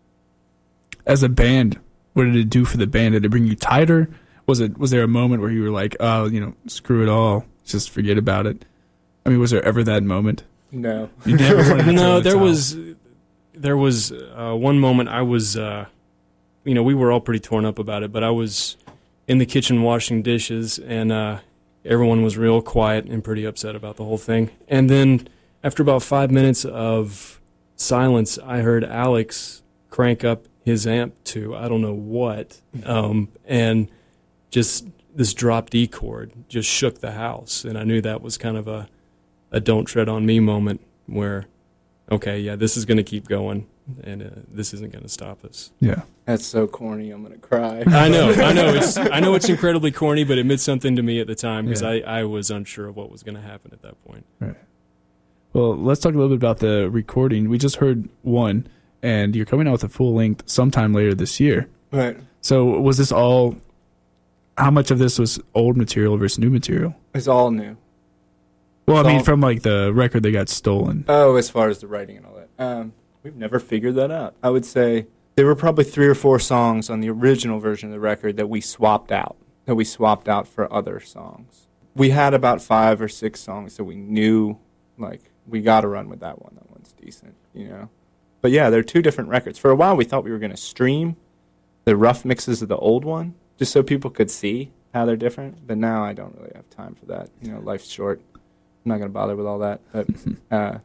As 1.07 1.23
a 1.23 1.29
band, 1.29 1.81
what 2.13 2.25
did 2.25 2.37
it 2.37 2.51
do 2.51 2.65
for 2.65 2.77
the 2.77 2.87
band? 2.87 3.15
Did 3.15 3.25
it 3.25 3.29
bring 3.31 3.47
you 3.47 3.57
tighter? 3.57 4.11
Was 4.47 4.61
it 4.61 4.79
was 4.79 4.91
there 4.91 5.03
a 5.03 5.09
moment 5.09 5.43
where 5.43 5.51
you 5.51 5.63
were 5.63 5.71
like, 5.71 5.97
oh, 6.01 6.27
you 6.27 6.41
know, 6.41 6.55
screw 6.67 7.03
it 7.03 7.09
all, 7.09 7.45
just 7.65 7.91
forget 7.91 8.19
about 8.19 8.47
it? 8.47 8.65
I 9.25 9.31
mean, 9.31 9.39
was 9.39 9.51
there 9.51 9.65
ever 9.65 9.83
that 9.85 10.03
moment? 10.03 10.45
no. 10.73 11.11
You 11.27 11.37
never 11.37 11.57
wanted 11.57 11.77
to 11.79 11.83
throw 11.85 11.93
no, 11.93 12.15
the 12.17 12.21
there 12.23 12.33
towel. 12.35 12.45
was 12.45 12.77
there 13.55 13.77
was 13.77 14.13
uh, 14.13 14.55
one 14.57 14.79
moment 14.79 15.09
I 15.09 15.23
was, 15.23 15.57
uh, 15.57 15.87
you 16.65 16.75
know, 16.75 16.83
we 16.83 16.95
were 16.95 17.13
all 17.13 17.21
pretty 17.21 17.41
torn 17.41 17.65
up 17.65 17.79
about 17.79 18.03
it, 18.03 18.13
but 18.13 18.25
I 18.25 18.31
was 18.31 18.77
in 19.29 19.39
the 19.39 19.47
kitchen 19.47 19.83
washing 19.83 20.23
dishes, 20.23 20.79
and 20.79 21.13
uh, 21.13 21.39
everyone 21.85 22.23
was 22.23 22.37
real 22.39 22.63
quiet 22.63 23.05
and 23.07 23.23
pretty 23.23 23.45
upset 23.45 23.77
about 23.77 23.97
the 23.97 24.05
whole 24.05 24.19
thing. 24.19 24.51
And 24.69 24.89
then 24.89 25.29
after 25.63 25.83
about 25.83 26.03
five 26.03 26.31
minutes 26.31 26.65
of 26.65 27.40
silence, 27.81 28.39
I 28.39 28.59
heard 28.61 28.85
Alex 28.85 29.63
crank 29.89 30.25
up 30.25 30.47
his 30.65 30.87
amp 30.87 31.15
to 31.25 31.57
I 31.57 31.69
don't 31.69 31.81
know 31.83 31.95
what, 31.95 32.61
um, 32.85 33.29
and 33.47 33.91
just 34.51 34.87
this 35.15 35.35
drop 35.35 35.71
D 35.71 35.87
chord 35.89 36.33
just 36.49 36.69
shook 36.69 37.01
the 37.01 37.13
house, 37.13 37.65
and 37.65 37.77
I 37.79 37.85
knew 37.85 38.01
that 38.03 38.23
was 38.23 38.37
kind 38.39 38.57
of 38.57 38.69
a 38.69 38.89
a 39.53 39.59
don't 39.61 39.85
tread 39.87 40.09
on 40.09 40.25
me 40.25 40.39
moment 40.39 40.81
where 41.07 41.47
okay 42.13 42.39
yeah 42.39 42.55
this 42.55 42.77
is 42.77 42.85
going 42.85 42.97
to 42.99 43.03
keep 43.03 43.27
going 43.27 43.67
and 44.05 44.23
uh, 44.23 44.27
this 44.49 44.73
isn't 44.73 44.93
going 44.93 45.03
to 45.03 45.09
stop 45.09 45.45
us 45.45 45.73
Yeah. 45.81 46.03
That's 46.25 46.47
so 46.47 46.69
corny. 46.69 47.11
I'm 47.11 47.25
going 47.25 47.35
to 47.35 47.41
cry. 47.41 47.83
i 47.89 48.09
know 48.09 48.31
i 48.31 48.53
know 48.53 48.69
it's 48.75 48.97
i 48.97 49.19
know 49.19 49.35
it's 49.35 49.49
incredibly 49.49 49.91
corny 49.91 50.23
but 50.23 50.39
it 50.39 50.47
meant 50.47 50.61
something 50.61 50.95
to 50.95 51.03
me 51.03 51.19
at 51.19 51.27
the 51.27 51.35
time 51.35 51.65
because 51.67 51.83
Yeah. 51.83 51.89
I, 52.07 52.21
I 52.21 52.25
was 52.25 52.49
unsure 52.53 52.87
of 52.87 52.95
what 52.95 53.11
was 53.11 53.25
going 53.25 53.35
to 53.35 53.41
happen 53.41 53.73
at 53.73 53.83
that 53.83 53.97
point 54.05 54.25
Well, 55.53 55.77
let's 55.77 56.01
talk 56.01 56.15
a 56.15 56.17
little 56.17 56.29
bit 56.37 56.37
about 56.37 56.59
the 56.59 56.89
recording. 56.91 57.49
We 57.49 57.59
just 57.59 57.77
heard 57.77 58.09
one, 58.23 58.69
and 59.03 59.35
you're 59.35 59.47
coming 59.47 59.67
out 59.67 59.73
with 59.73 59.85
a 59.85 59.89
full 59.89 60.15
length 60.15 60.45
sometime 60.49 60.93
later 60.93 61.15
this 61.15 61.41
year. 61.41 61.69
Right. 61.91 62.17
So 62.41 62.65
was 62.65 62.99
this 62.99 63.11
all? 63.13 63.57
How 64.57 64.71
much 64.71 64.91
of 64.91 64.99
this 64.99 65.19
was 65.19 65.41
old 65.55 65.77
material 65.77 66.17
versus 66.19 66.39
new 66.39 66.51
material? 66.51 66.95
It's 67.15 67.27
all 67.27 67.51
new. 67.51 67.77
Well, 68.87 68.99
I 68.99 69.09
mean, 69.09 69.19
all- 69.19 69.25
from 69.25 69.41
like 69.41 69.63
the 69.63 69.93
record 69.93 70.23
that 70.23 70.33
got 70.33 70.49
stolen. 70.49 71.05
Oh, 71.09 71.37
as 71.37 71.51
far 71.51 71.69
as 71.69 71.79
the 71.81 71.87
writing 71.87 72.17
and 72.19 72.27
all 72.27 72.35
that. 72.35 72.49
Um, 72.65 72.93
we've 73.23 73.37
never 73.37 73.59
figured 73.59 73.95
that 73.97 74.11
out. 74.11 74.35
I 74.43 74.51
would 74.51 74.65
say 74.65 75.07
there 75.37 75.47
were 75.47 75.55
probably 75.57 75.85
three 75.85 76.07
or 76.07 76.15
four 76.15 76.39
songs 76.39 76.91
on 76.91 77.01
the 77.01 77.09
original 77.11 77.59
version 77.59 77.89
of 77.89 77.93
the 77.93 78.01
record 78.01 78.37
that 78.37 78.49
we 78.49 78.61
swapped 78.61 79.11
out, 79.11 79.37
that 79.65 79.75
we 79.75 79.85
swapped 79.85 80.29
out 80.29 80.47
for 80.47 80.71
other 80.73 81.01
songs. 81.01 81.67
We 81.97 82.11
had 82.11 82.35
about 82.35 82.61
five 82.63 83.01
or 83.01 83.09
six 83.09 83.41
songs 83.41 83.77
that 83.77 83.85
we 83.85 83.97
knew, 83.97 84.59
like, 84.99 85.30
we 85.47 85.61
got 85.61 85.83
to 85.83 85.89
run 85.89 86.09
with 86.09 86.21
that 86.21 86.43
one. 86.43 86.55
That 86.55 86.71
one's 86.71 86.93
decent, 86.93 87.35
you 87.55 87.69
know? 87.69 87.89
But 88.41 88.51
yeah, 88.51 88.71
they're 88.71 88.83
two 88.83 89.03
different 89.03 89.31
records. 89.31 89.59
For 89.59 89.71
a 89.71 89.77
while, 89.77 89.97
we 89.97 90.05
thought 90.05 90.25
we 90.25 90.31
were 90.31 90.39
going 90.39 90.51
to 90.51 90.57
stream 90.57 91.17
the 91.85 91.97
rough 91.97 92.25
mixes 92.25 92.63
of 92.63 92.69
the 92.69 92.77
old 92.77 93.05
one 93.05 93.35
just 93.59 93.73
so 93.73 93.83
people 93.83 94.11
could 94.11 94.31
see 94.31 94.73
how 94.95 95.05
they're 95.05 95.17
different. 95.17 95.67
But 95.67 95.79
now 95.79 96.05
I 96.05 96.13
don't 96.13 96.37
really 96.37 96.53
have 96.55 96.69
time 96.71 96.95
for 96.95 97.07
that. 97.07 97.31
You 97.43 97.53
know, 97.53 97.61
life's 97.61 97.89
short. 97.89 98.21
I'm 98.35 98.41
not 98.85 98.97
going 98.97 99.11
to 99.11 99.13
bother 99.13 99.37
with 99.37 99.47
all 99.47 99.59
that. 99.59 99.81
But 99.93 100.09
uh, 100.51 100.79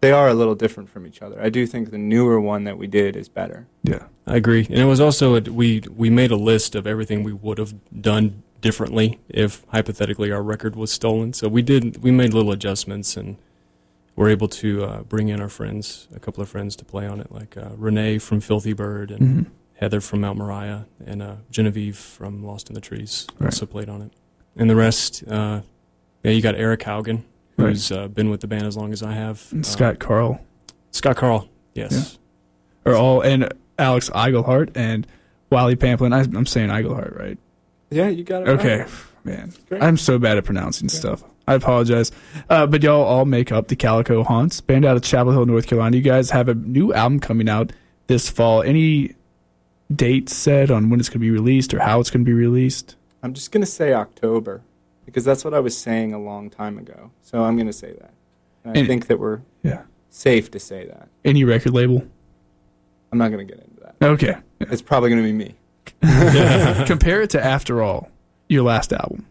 they 0.00 0.12
are 0.12 0.28
a 0.28 0.34
little 0.34 0.54
different 0.54 0.88
from 0.88 1.06
each 1.06 1.22
other. 1.22 1.40
I 1.42 1.48
do 1.48 1.66
think 1.66 1.90
the 1.90 1.98
newer 1.98 2.40
one 2.40 2.64
that 2.64 2.78
we 2.78 2.86
did 2.86 3.16
is 3.16 3.28
better. 3.28 3.66
Yeah. 3.82 4.04
i 4.26 4.36
agree 4.36 4.66
and 4.68 4.78
it 4.78 4.84
was 4.84 5.00
also 5.00 5.36
a, 5.36 5.40
we 5.40 5.82
we 5.96 6.10
made 6.10 6.30
a 6.30 6.36
list 6.36 6.74
of 6.74 6.86
everything 6.86 7.24
we 7.24 7.32
would 7.32 7.58
have 7.58 7.74
done 8.00 8.42
differently 8.60 9.18
if 9.28 9.64
hypothetically 9.68 10.30
our 10.32 10.42
record 10.42 10.74
was 10.76 10.90
stolen 10.90 11.32
so 11.32 11.48
we 11.48 11.62
did 11.62 12.02
we 12.02 12.10
made 12.10 12.32
little 12.34 12.50
adjustments 12.52 13.16
and 13.16 13.36
were 14.16 14.28
able 14.28 14.48
to 14.48 14.82
uh, 14.84 15.02
bring 15.02 15.28
in 15.28 15.40
our 15.40 15.48
friends 15.48 16.08
a 16.14 16.18
couple 16.18 16.42
of 16.42 16.48
friends 16.48 16.74
to 16.74 16.84
play 16.84 17.06
on 17.06 17.20
it 17.20 17.30
like 17.30 17.56
uh, 17.56 17.68
renee 17.76 18.18
from 18.18 18.40
filthy 18.40 18.72
bird 18.72 19.10
and 19.10 19.20
hmm 19.22 19.42
Heather 19.80 20.00
from 20.00 20.22
Mount 20.22 20.38
Moriah 20.38 20.86
and 21.06 21.22
uh, 21.22 21.34
Genevieve 21.52 21.96
from 21.96 22.42
Lost 22.44 22.68
in 22.68 22.74
the 22.74 22.80
Trees 22.80 23.28
Right. 23.38 23.46
also 23.46 23.64
played 23.64 23.88
on 23.88 24.02
it. 24.02 24.10
And 24.56 24.68
the 24.68 24.74
rest, 24.74 25.22
uh, 25.28 25.60
yeah, 26.24 26.32
you 26.32 26.42
got 26.42 26.56
Eric 26.56 26.80
Haugen, 26.80 27.22
who's 27.56 27.92
uh, 27.92 28.08
been 28.08 28.28
with 28.28 28.40
the 28.40 28.48
band 28.48 28.64
as 28.66 28.76
long 28.76 28.92
as 28.92 29.04
I 29.04 29.12
have. 29.12 29.46
And 29.52 29.60
Um, 29.60 29.62
Scott 29.62 30.00
Carl 30.00 30.40
Scott 30.90 31.14
Carl. 31.14 31.48
Yes. 31.76 32.18
or 32.84 32.96
all 32.96 33.20
and 33.20 33.54
Alex 33.78 34.10
Eigelhart 34.10 34.70
and 34.74 35.06
Wiley 35.48 35.76
Pamplin. 35.76 36.12
I, 36.12 36.22
I'm 36.36 36.44
saying 36.44 36.70
Eigelhart, 36.70 37.16
right? 37.16 37.38
Yeah, 37.90 38.08
you 38.08 38.24
got 38.24 38.42
it. 38.42 38.48
Okay, 38.48 38.78
right. 38.80 38.90
man. 39.24 39.52
Great. 39.68 39.82
I'm 39.82 39.96
so 39.96 40.18
bad 40.18 40.36
at 40.38 40.44
pronouncing 40.44 40.88
Yeah. 40.88 40.98
stuff. 40.98 41.24
I 41.46 41.54
apologize. 41.54 42.12
Uh, 42.50 42.66
but 42.66 42.82
y'all 42.82 43.02
all 43.02 43.24
make 43.24 43.50
up 43.50 43.68
the 43.68 43.76
Calico 43.76 44.22
Haunts, 44.22 44.60
band 44.60 44.84
out 44.84 44.96
of 44.96 45.02
Chapel 45.02 45.32
Hill, 45.32 45.46
North 45.46 45.66
Carolina. 45.66 45.96
You 45.96 46.02
guys 46.02 46.30
have 46.30 46.48
a 46.48 46.54
new 46.54 46.92
album 46.92 47.20
coming 47.20 47.48
out 47.48 47.72
this 48.06 48.28
fall. 48.28 48.62
Any 48.62 49.14
date 49.94 50.28
set 50.28 50.70
on 50.70 50.90
when 50.90 51.00
it's 51.00 51.08
going 51.08 51.20
to 51.20 51.24
be 51.26 51.30
released 51.30 51.72
or 51.72 51.78
how 51.80 52.00
it's 52.00 52.10
going 52.10 52.22
to 52.22 52.28
be 52.28 52.34
released? 52.34 52.96
I'm 53.22 53.32
just 53.34 53.50
gonna 53.50 53.66
say 53.66 53.94
October 53.94 54.60
because 55.04 55.24
that's 55.24 55.44
what 55.44 55.52
I 55.52 55.58
was 55.58 55.76
saying 55.76 56.12
a 56.12 56.20
long 56.20 56.50
time 56.50 56.78
ago. 56.78 57.10
So 57.22 57.42
I'm 57.42 57.56
gonna 57.56 57.72
say 57.72 57.92
that. 57.92 58.12
And 58.62 58.76
I 58.76 58.78
And- 58.80 58.86
think 58.88 59.08
that 59.08 59.18
we're 59.18 59.40
Yeah. 59.64 59.82
safe 60.08 60.52
to 60.52 60.60
say 60.60 60.86
that. 60.86 61.08
Any 61.24 61.42
record 61.42 61.74
label? 61.74 62.04
I'm 63.10 63.18
not 63.18 63.30
gonna 63.32 63.42
get 63.44 63.58
into 63.58 63.80
that. 63.80 63.96
Okay. 64.06 64.36
It's 64.60 64.82
probably 64.82 65.10
gonna 65.10 65.22
be 65.22 65.32
me. 65.32 65.56
Compare 66.86 67.22
it 67.22 67.30
to 67.30 67.44
After 67.44 67.82
All, 67.82 68.10
your 68.48 68.62
last 68.62 68.92
album. 68.92 69.26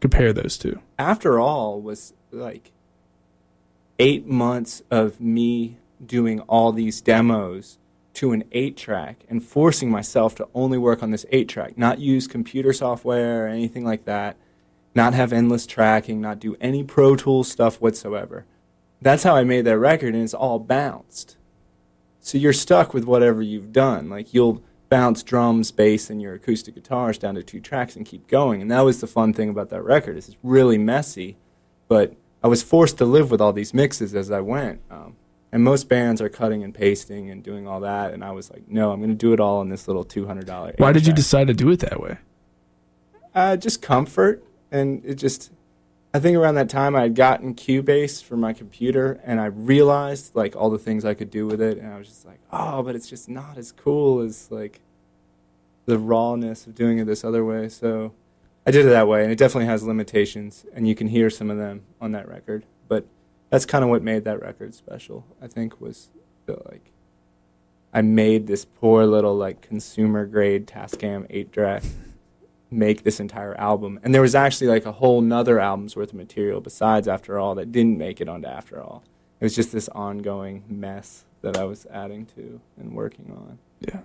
Compare 0.00 0.32
those 0.32 0.56
two. 0.56 0.80
After 0.98 1.38
all, 1.38 1.80
was 1.80 2.14
like 2.30 2.72
eight 3.98 4.26
months 4.26 4.82
of 4.90 5.20
me 5.20 5.76
doing 6.04 6.40
all 6.40 6.72
these 6.72 7.00
demos 7.00 7.78
to 8.14 8.32
an 8.32 8.44
eight 8.52 8.76
track 8.76 9.24
and 9.28 9.44
forcing 9.44 9.90
myself 9.90 10.34
to 10.36 10.48
only 10.54 10.78
work 10.78 11.02
on 11.02 11.10
this 11.10 11.26
eight 11.30 11.48
track, 11.48 11.76
not 11.76 11.98
use 11.98 12.26
computer 12.26 12.72
software 12.72 13.44
or 13.44 13.48
anything 13.48 13.84
like 13.84 14.04
that, 14.06 14.36
not 14.94 15.14
have 15.14 15.32
endless 15.32 15.66
tracking, 15.66 16.20
not 16.20 16.38
do 16.38 16.56
any 16.60 16.82
Pro 16.82 17.14
Tools 17.14 17.48
stuff 17.48 17.80
whatsoever. 17.80 18.46
That's 19.02 19.22
how 19.22 19.36
I 19.36 19.44
made 19.44 19.64
that 19.66 19.78
record, 19.78 20.14
and 20.14 20.24
it's 20.24 20.34
all 20.34 20.58
bounced. 20.58 21.36
So 22.20 22.36
you're 22.36 22.52
stuck 22.52 22.92
with 22.92 23.04
whatever 23.04 23.40
you've 23.42 23.72
done. 23.72 24.10
Like 24.10 24.34
you'll 24.34 24.62
bounce 24.90 25.22
drums, 25.22 25.70
bass, 25.72 26.10
and 26.10 26.20
your 26.20 26.34
acoustic 26.34 26.74
guitars 26.74 27.16
down 27.16 27.36
to 27.36 27.42
two 27.42 27.60
tracks 27.60 27.96
and 27.96 28.04
keep 28.04 28.28
going. 28.28 28.60
And 28.60 28.70
that 28.70 28.82
was 28.82 29.00
the 29.00 29.06
fun 29.06 29.32
thing 29.32 29.48
about 29.48 29.70
that 29.70 29.82
record. 29.82 30.18
It's 30.18 30.36
really 30.42 30.76
messy, 30.76 31.38
but 31.88 32.14
I 32.42 32.48
was 32.48 32.62
forced 32.62 32.98
to 32.98 33.06
live 33.06 33.30
with 33.30 33.40
all 33.40 33.54
these 33.54 33.72
mixes 33.72 34.14
as 34.14 34.30
I 34.30 34.40
went. 34.40 34.82
Um, 34.90 35.16
and 35.52 35.64
most 35.64 35.88
bands 35.88 36.20
are 36.20 36.28
cutting 36.28 36.62
and 36.62 36.74
pasting 36.74 37.30
and 37.30 37.42
doing 37.42 37.66
all 37.66 37.80
that, 37.80 38.12
and 38.12 38.22
I 38.22 38.32
was 38.32 38.50
like, 38.50 38.68
no, 38.68 38.92
I'm 38.92 39.00
going 39.00 39.10
to 39.10 39.16
do 39.16 39.32
it 39.32 39.40
all 39.40 39.62
in 39.62 39.68
this 39.68 39.88
little 39.88 40.04
two 40.04 40.26
hundred 40.26 40.46
dollar. 40.46 40.74
Why 40.76 40.92
did 40.92 41.06
you 41.06 41.12
decide 41.12 41.46
to 41.48 41.54
do 41.54 41.70
it 41.70 41.80
that 41.80 42.00
way? 42.00 42.18
Uh, 43.34 43.56
just 43.56 43.80
comfort, 43.80 44.44
and 44.70 45.02
it 45.04 45.14
just. 45.14 45.50
I 46.12 46.18
think 46.18 46.36
around 46.36 46.56
that 46.56 46.68
time 46.68 46.96
I 46.96 47.02
had 47.02 47.14
gotten 47.14 47.54
Cubase 47.54 48.22
for 48.22 48.36
my 48.36 48.52
computer, 48.52 49.20
and 49.24 49.40
I 49.40 49.46
realized 49.46 50.34
like 50.34 50.56
all 50.56 50.68
the 50.68 50.78
things 50.78 51.04
I 51.04 51.14
could 51.14 51.30
do 51.30 51.46
with 51.46 51.60
it, 51.60 51.78
and 51.78 51.92
I 51.92 51.98
was 51.98 52.08
just 52.08 52.26
like, 52.26 52.40
oh, 52.52 52.82
but 52.82 52.96
it's 52.96 53.08
just 53.08 53.28
not 53.28 53.56
as 53.56 53.70
cool 53.70 54.20
as 54.20 54.50
like 54.50 54.80
the 55.86 55.98
rawness 55.98 56.66
of 56.66 56.74
doing 56.74 56.98
it 56.98 57.04
this 57.04 57.22
other 57.22 57.44
way. 57.44 57.68
So 57.68 58.12
I 58.66 58.72
did 58.72 58.86
it 58.86 58.90
that 58.90 59.06
way, 59.06 59.22
and 59.22 59.30
it 59.30 59.38
definitely 59.38 59.66
has 59.66 59.84
limitations, 59.84 60.66
and 60.74 60.88
you 60.88 60.96
can 60.96 61.06
hear 61.06 61.30
some 61.30 61.48
of 61.48 61.58
them 61.58 61.82
on 62.00 62.10
that 62.12 62.28
record. 62.28 62.66
But 62.88 63.06
that's 63.48 63.64
kind 63.64 63.84
of 63.84 63.90
what 63.90 64.02
made 64.02 64.24
that 64.24 64.42
record 64.42 64.74
special. 64.74 65.24
I 65.40 65.46
think 65.46 65.80
was 65.80 66.10
the 66.46 66.58
like 66.68 66.90
I 67.92 68.02
made 68.02 68.48
this 68.48 68.64
poor 68.64 69.06
little 69.06 69.36
like 69.36 69.60
consumer 69.60 70.26
grade 70.26 70.66
Tascam 70.66 71.26
eight 71.30 71.52
track 71.52 71.84
make 72.70 73.02
this 73.02 73.20
entire 73.20 73.54
album. 73.54 73.98
And 74.02 74.14
there 74.14 74.22
was 74.22 74.34
actually 74.34 74.68
like 74.68 74.86
a 74.86 74.92
whole 74.92 75.20
nother 75.20 75.58
album's 75.58 75.96
worth 75.96 76.10
of 76.10 76.14
material 76.14 76.60
besides 76.60 77.08
After 77.08 77.38
All 77.38 77.54
that 77.56 77.72
didn't 77.72 77.98
make 77.98 78.20
it 78.20 78.28
onto 78.28 78.48
After 78.48 78.80
All. 78.80 79.02
It 79.40 79.44
was 79.44 79.54
just 79.54 79.72
this 79.72 79.88
ongoing 79.88 80.64
mess 80.68 81.24
that 81.42 81.56
I 81.56 81.64
was 81.64 81.86
adding 81.90 82.26
to 82.36 82.60
and 82.78 82.94
working 82.94 83.32
on. 83.34 83.58
Yeah. 83.80 84.00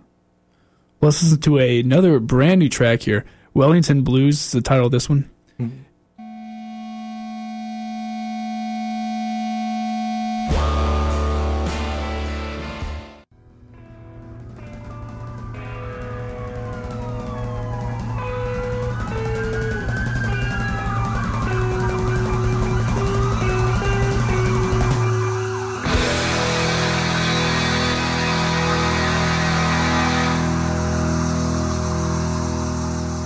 Let's 1.02 1.22
listen 1.22 1.42
to 1.42 1.60
a, 1.60 1.82
another 1.82 2.20
brand 2.20 2.60
new 2.60 2.70
track 2.70 3.02
here. 3.02 3.26
Wellington 3.54 4.04
Blues 4.04 4.36
is 4.38 4.52
the 4.52 4.62
title 4.62 4.88
of 4.88 4.92
this 4.92 5.10
one. 5.10 5.30
Mm-hmm. 5.60 5.80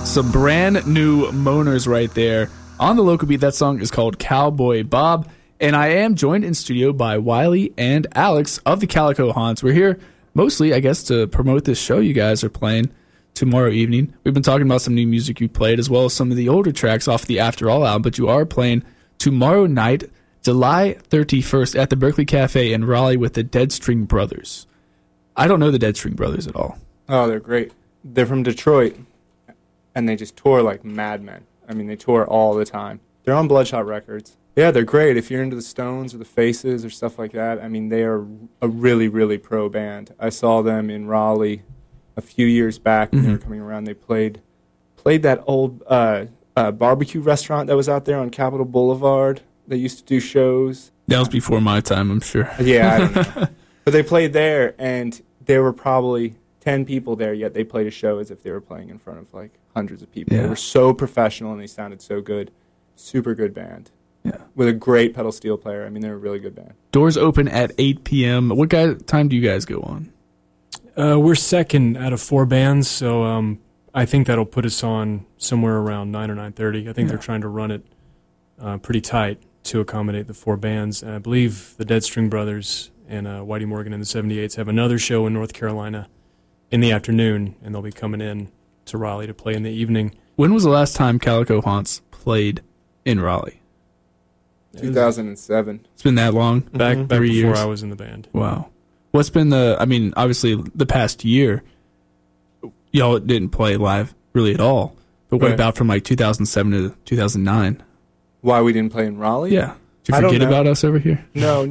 Some 0.09 0.31
brand 0.31 0.87
new 0.87 1.27
moaners 1.27 1.87
right 1.87 2.11
there. 2.15 2.49
On 2.79 2.95
the 2.95 3.03
local 3.03 3.27
beat, 3.27 3.41
that 3.41 3.53
song 3.53 3.79
is 3.79 3.91
called 3.91 4.17
Cowboy 4.17 4.83
Bob. 4.83 5.29
And 5.59 5.75
I 5.75 5.89
am 5.89 6.15
joined 6.15 6.43
in 6.43 6.55
studio 6.55 6.91
by 6.91 7.19
Wiley 7.19 7.73
and 7.77 8.07
Alex 8.15 8.57
of 8.65 8.79
the 8.79 8.87
Calico 8.87 9.31
Haunts. 9.31 9.61
We're 9.61 9.73
here 9.73 9.99
mostly, 10.33 10.73
I 10.73 10.79
guess, 10.79 11.03
to 11.03 11.27
promote 11.27 11.65
this 11.65 11.79
show 11.79 11.99
you 11.99 12.13
guys 12.13 12.43
are 12.43 12.49
playing 12.49 12.89
tomorrow 13.35 13.69
evening. 13.69 14.11
We've 14.23 14.33
been 14.33 14.41
talking 14.41 14.65
about 14.65 14.81
some 14.81 14.95
new 14.95 15.05
music 15.05 15.39
you 15.39 15.47
played 15.47 15.77
as 15.77 15.91
well 15.91 16.05
as 16.05 16.13
some 16.15 16.31
of 16.31 16.37
the 16.37 16.49
older 16.49 16.71
tracks 16.71 17.07
off 17.07 17.27
the 17.27 17.39
After 17.39 17.69
All 17.69 17.85
album, 17.85 18.01
but 18.01 18.17
you 18.17 18.27
are 18.29 18.47
playing 18.47 18.83
tomorrow 19.19 19.67
night, 19.67 20.09
July 20.41 20.97
31st, 21.11 21.79
at 21.79 21.91
the 21.91 21.95
Berkeley 21.95 22.25
Cafe 22.25 22.73
in 22.73 22.85
Raleigh 22.85 23.15
with 23.15 23.35
the 23.35 23.43
Dead 23.43 23.71
String 23.71 24.05
Brothers. 24.05 24.65
I 25.37 25.47
don't 25.47 25.59
know 25.59 25.69
the 25.69 25.77
Dead 25.77 25.97
String 25.97 26.15
Brothers 26.15 26.47
at 26.47 26.55
all. 26.55 26.79
Oh, 27.07 27.27
they're 27.27 27.39
great. 27.39 27.73
They're 28.03 28.25
from 28.25 28.41
Detroit, 28.41 28.95
and 29.95 30.07
they 30.07 30.15
just 30.15 30.35
tour 30.35 30.61
like 30.61 30.83
madmen. 30.85 31.45
I 31.67 31.73
mean, 31.73 31.87
they 31.87 31.95
tour 31.95 32.25
all 32.25 32.53
the 32.55 32.65
time. 32.65 32.99
They're 33.23 33.33
on 33.35 33.47
Bloodshot 33.47 33.85
Records. 33.85 34.37
Yeah, 34.55 34.71
they're 34.71 34.83
great. 34.83 35.15
If 35.17 35.29
you're 35.29 35.43
into 35.43 35.55
the 35.55 35.61
Stones 35.61 36.13
or 36.13 36.17
the 36.17 36.25
Faces 36.25 36.83
or 36.83 36.89
stuff 36.89 37.17
like 37.19 37.31
that, 37.33 37.61
I 37.61 37.67
mean, 37.67 37.89
they 37.89 38.03
are 38.03 38.25
a 38.61 38.67
really, 38.67 39.07
really 39.07 39.37
pro 39.37 39.69
band. 39.69 40.13
I 40.19 40.29
saw 40.29 40.61
them 40.61 40.89
in 40.89 41.07
Raleigh 41.07 41.61
a 42.17 42.21
few 42.21 42.45
years 42.47 42.79
back 42.79 43.11
when 43.13 43.23
they 43.23 43.31
were 43.31 43.37
Mhm. 43.37 43.43
coming 43.43 43.59
around. 43.61 43.85
They 43.85 43.93
played 43.93 44.41
played 44.97 45.23
that 45.23 45.41
old 45.47 45.81
uh, 45.87 46.25
uh, 46.57 46.71
barbecue 46.71 47.21
restaurant 47.21 47.67
that 47.67 47.75
was 47.77 47.87
out 47.87 48.03
there 48.03 48.17
on 48.19 48.29
Capitol 48.29 48.65
Boulevard. 48.65 49.39
They 49.65 49.77
used 49.77 49.99
to 49.99 50.03
do 50.03 50.19
shows. 50.19 50.91
That 51.07 51.19
was 51.19 51.29
before 51.29 51.61
my 51.61 51.79
time, 51.79 52.11
I'm 52.11 52.19
sure. 52.19 52.49
Yeah, 52.59 52.93
I 52.93 52.97
don't 52.99 53.15
know. 53.37 53.47
but 53.85 53.91
they 53.93 54.03
played 54.03 54.33
there, 54.33 54.75
and 54.77 55.21
there 55.45 55.63
were 55.63 55.71
probably 55.71 56.35
ten 56.69 56.85
people 56.85 57.15
there. 57.15 57.33
Yet 57.33 57.53
they 57.53 57.63
played 57.63 57.87
a 57.87 57.91
show 57.91 58.19
as 58.19 58.31
if 58.31 58.43
they 58.43 58.51
were 58.51 58.61
playing 58.61 58.89
in 58.89 58.99
front 58.99 59.19
of 59.19 59.33
like 59.33 59.51
hundreds 59.75 60.01
of 60.01 60.11
people. 60.11 60.35
Yeah. 60.35 60.43
They 60.43 60.49
were 60.49 60.55
so 60.55 60.93
professional, 60.93 61.51
and 61.51 61.61
they 61.61 61.67
sounded 61.67 62.01
so 62.01 62.21
good. 62.21 62.51
Super 62.95 63.33
good 63.33 63.53
band 63.53 63.91
Yeah. 64.23 64.37
with 64.55 64.67
a 64.67 64.73
great 64.73 65.13
pedal 65.13 65.31
steel 65.31 65.57
player. 65.57 65.85
I 65.85 65.89
mean, 65.89 66.01
they're 66.01 66.15
a 66.15 66.17
really 66.17 66.39
good 66.39 66.55
band. 66.55 66.73
Doors 66.91 67.15
open 67.17 67.47
at 67.47 67.71
8 67.77 68.03
p.m. 68.03 68.49
What 68.49 68.69
guy, 68.69 68.93
time 68.93 69.29
do 69.29 69.35
you 69.35 69.41
guys 69.41 69.65
go 69.65 69.79
on? 69.81 70.11
Uh, 70.97 71.17
we're 71.19 71.35
second 71.35 71.95
out 71.97 72.11
of 72.11 72.21
four 72.21 72.45
bands, 72.45 72.89
so 72.89 73.23
um, 73.23 73.59
I 73.93 74.05
think 74.05 74.27
that'll 74.27 74.45
put 74.45 74.65
us 74.65 74.83
on 74.83 75.25
somewhere 75.37 75.77
around 75.77 76.11
nine 76.11 76.29
or 76.29 76.35
nine 76.35 76.51
thirty. 76.51 76.89
I 76.89 76.93
think 76.93 77.05
Yeah. 77.07 77.13
they're 77.13 77.17
trying 77.23 77.41
to 77.41 77.47
run 77.47 77.71
it 77.71 77.83
uh, 78.59 78.77
pretty 78.79 78.99
tight 79.01 79.39
to 79.63 79.79
accommodate 79.79 80.27
the 80.27 80.33
four 80.33 80.57
bands. 80.57 81.01
And 81.01 81.13
I 81.13 81.19
believe 81.19 81.75
the 81.77 81.85
Dead 81.85 82.03
String 82.03 82.27
Brothers 82.27 82.91
and 83.07 83.27
uh, 83.27 83.39
Whitey 83.41 83.65
Morgan 83.65 83.93
and 83.93 84.01
the 84.03 84.05
78s 84.05 84.55
have 84.57 84.67
another 84.67 84.99
show 84.99 85.25
in 85.25 85.31
North 85.33 85.53
Carolina 85.53 86.07
in 86.71 86.79
the 86.81 86.91
afternoon, 86.91 87.55
and 87.63 87.73
they'll 87.73 87.81
be 87.81 87.91
coming 87.91 88.21
in 88.21 88.49
to 88.85 88.97
Raleigh 88.97 89.27
to 89.27 89.33
play 89.33 89.53
in 89.55 89.63
the 89.63 89.71
evening. 89.71 90.13
When 90.35 90.53
was 90.53 90.63
the 90.63 90.69
last 90.69 90.95
time 90.95 91.19
Calico 91.19 91.61
Haunts 91.61 92.01
played 92.11 92.61
in 93.05 93.19
Raleigh? 93.19 93.61
2007. 94.77 95.85
It's 95.93 96.03
been 96.03 96.15
that 96.15 96.33
long. 96.33 96.61
Back 96.61 96.97
Mhm. 96.97 97.07
back 97.07 97.17
Three 97.17 97.29
before 97.29 97.49
years. 97.49 97.59
I 97.59 97.65
was 97.65 97.81
in 97.83 97.89
the 97.89 97.95
band. 97.95 98.27
Wow. 98.33 98.67
What's 99.11 99.29
been 99.29 99.49
the? 99.49 99.75
I 99.79 99.85
mean, 99.85 100.13
obviously 100.15 100.55
the 100.75 100.85
past 100.85 101.25
year, 101.25 101.63
y'all 102.91 103.17
didn't 103.19 103.49
play 103.49 103.75
live 103.77 104.13
really 104.33 104.53
at 104.53 104.61
all. 104.61 104.95
But 105.29 105.37
what 105.37 105.47
Right. 105.47 105.53
about 105.55 105.75
from 105.75 105.87
like 105.87 106.03
2007 106.03 106.71
to 106.71 106.95
2009? 107.05 107.81
Why 108.41 108.61
we 108.61 108.71
didn't 108.73 108.91
play 108.91 109.05
in 109.07 109.17
Raleigh? 109.17 109.51
Yeah. 109.53 109.73
Did 110.03 110.15
you 110.15 110.21
forget 110.21 110.41
about 110.43 110.67
us 110.67 110.83
over 110.83 110.99
here? 110.99 111.25
No, 111.33 111.65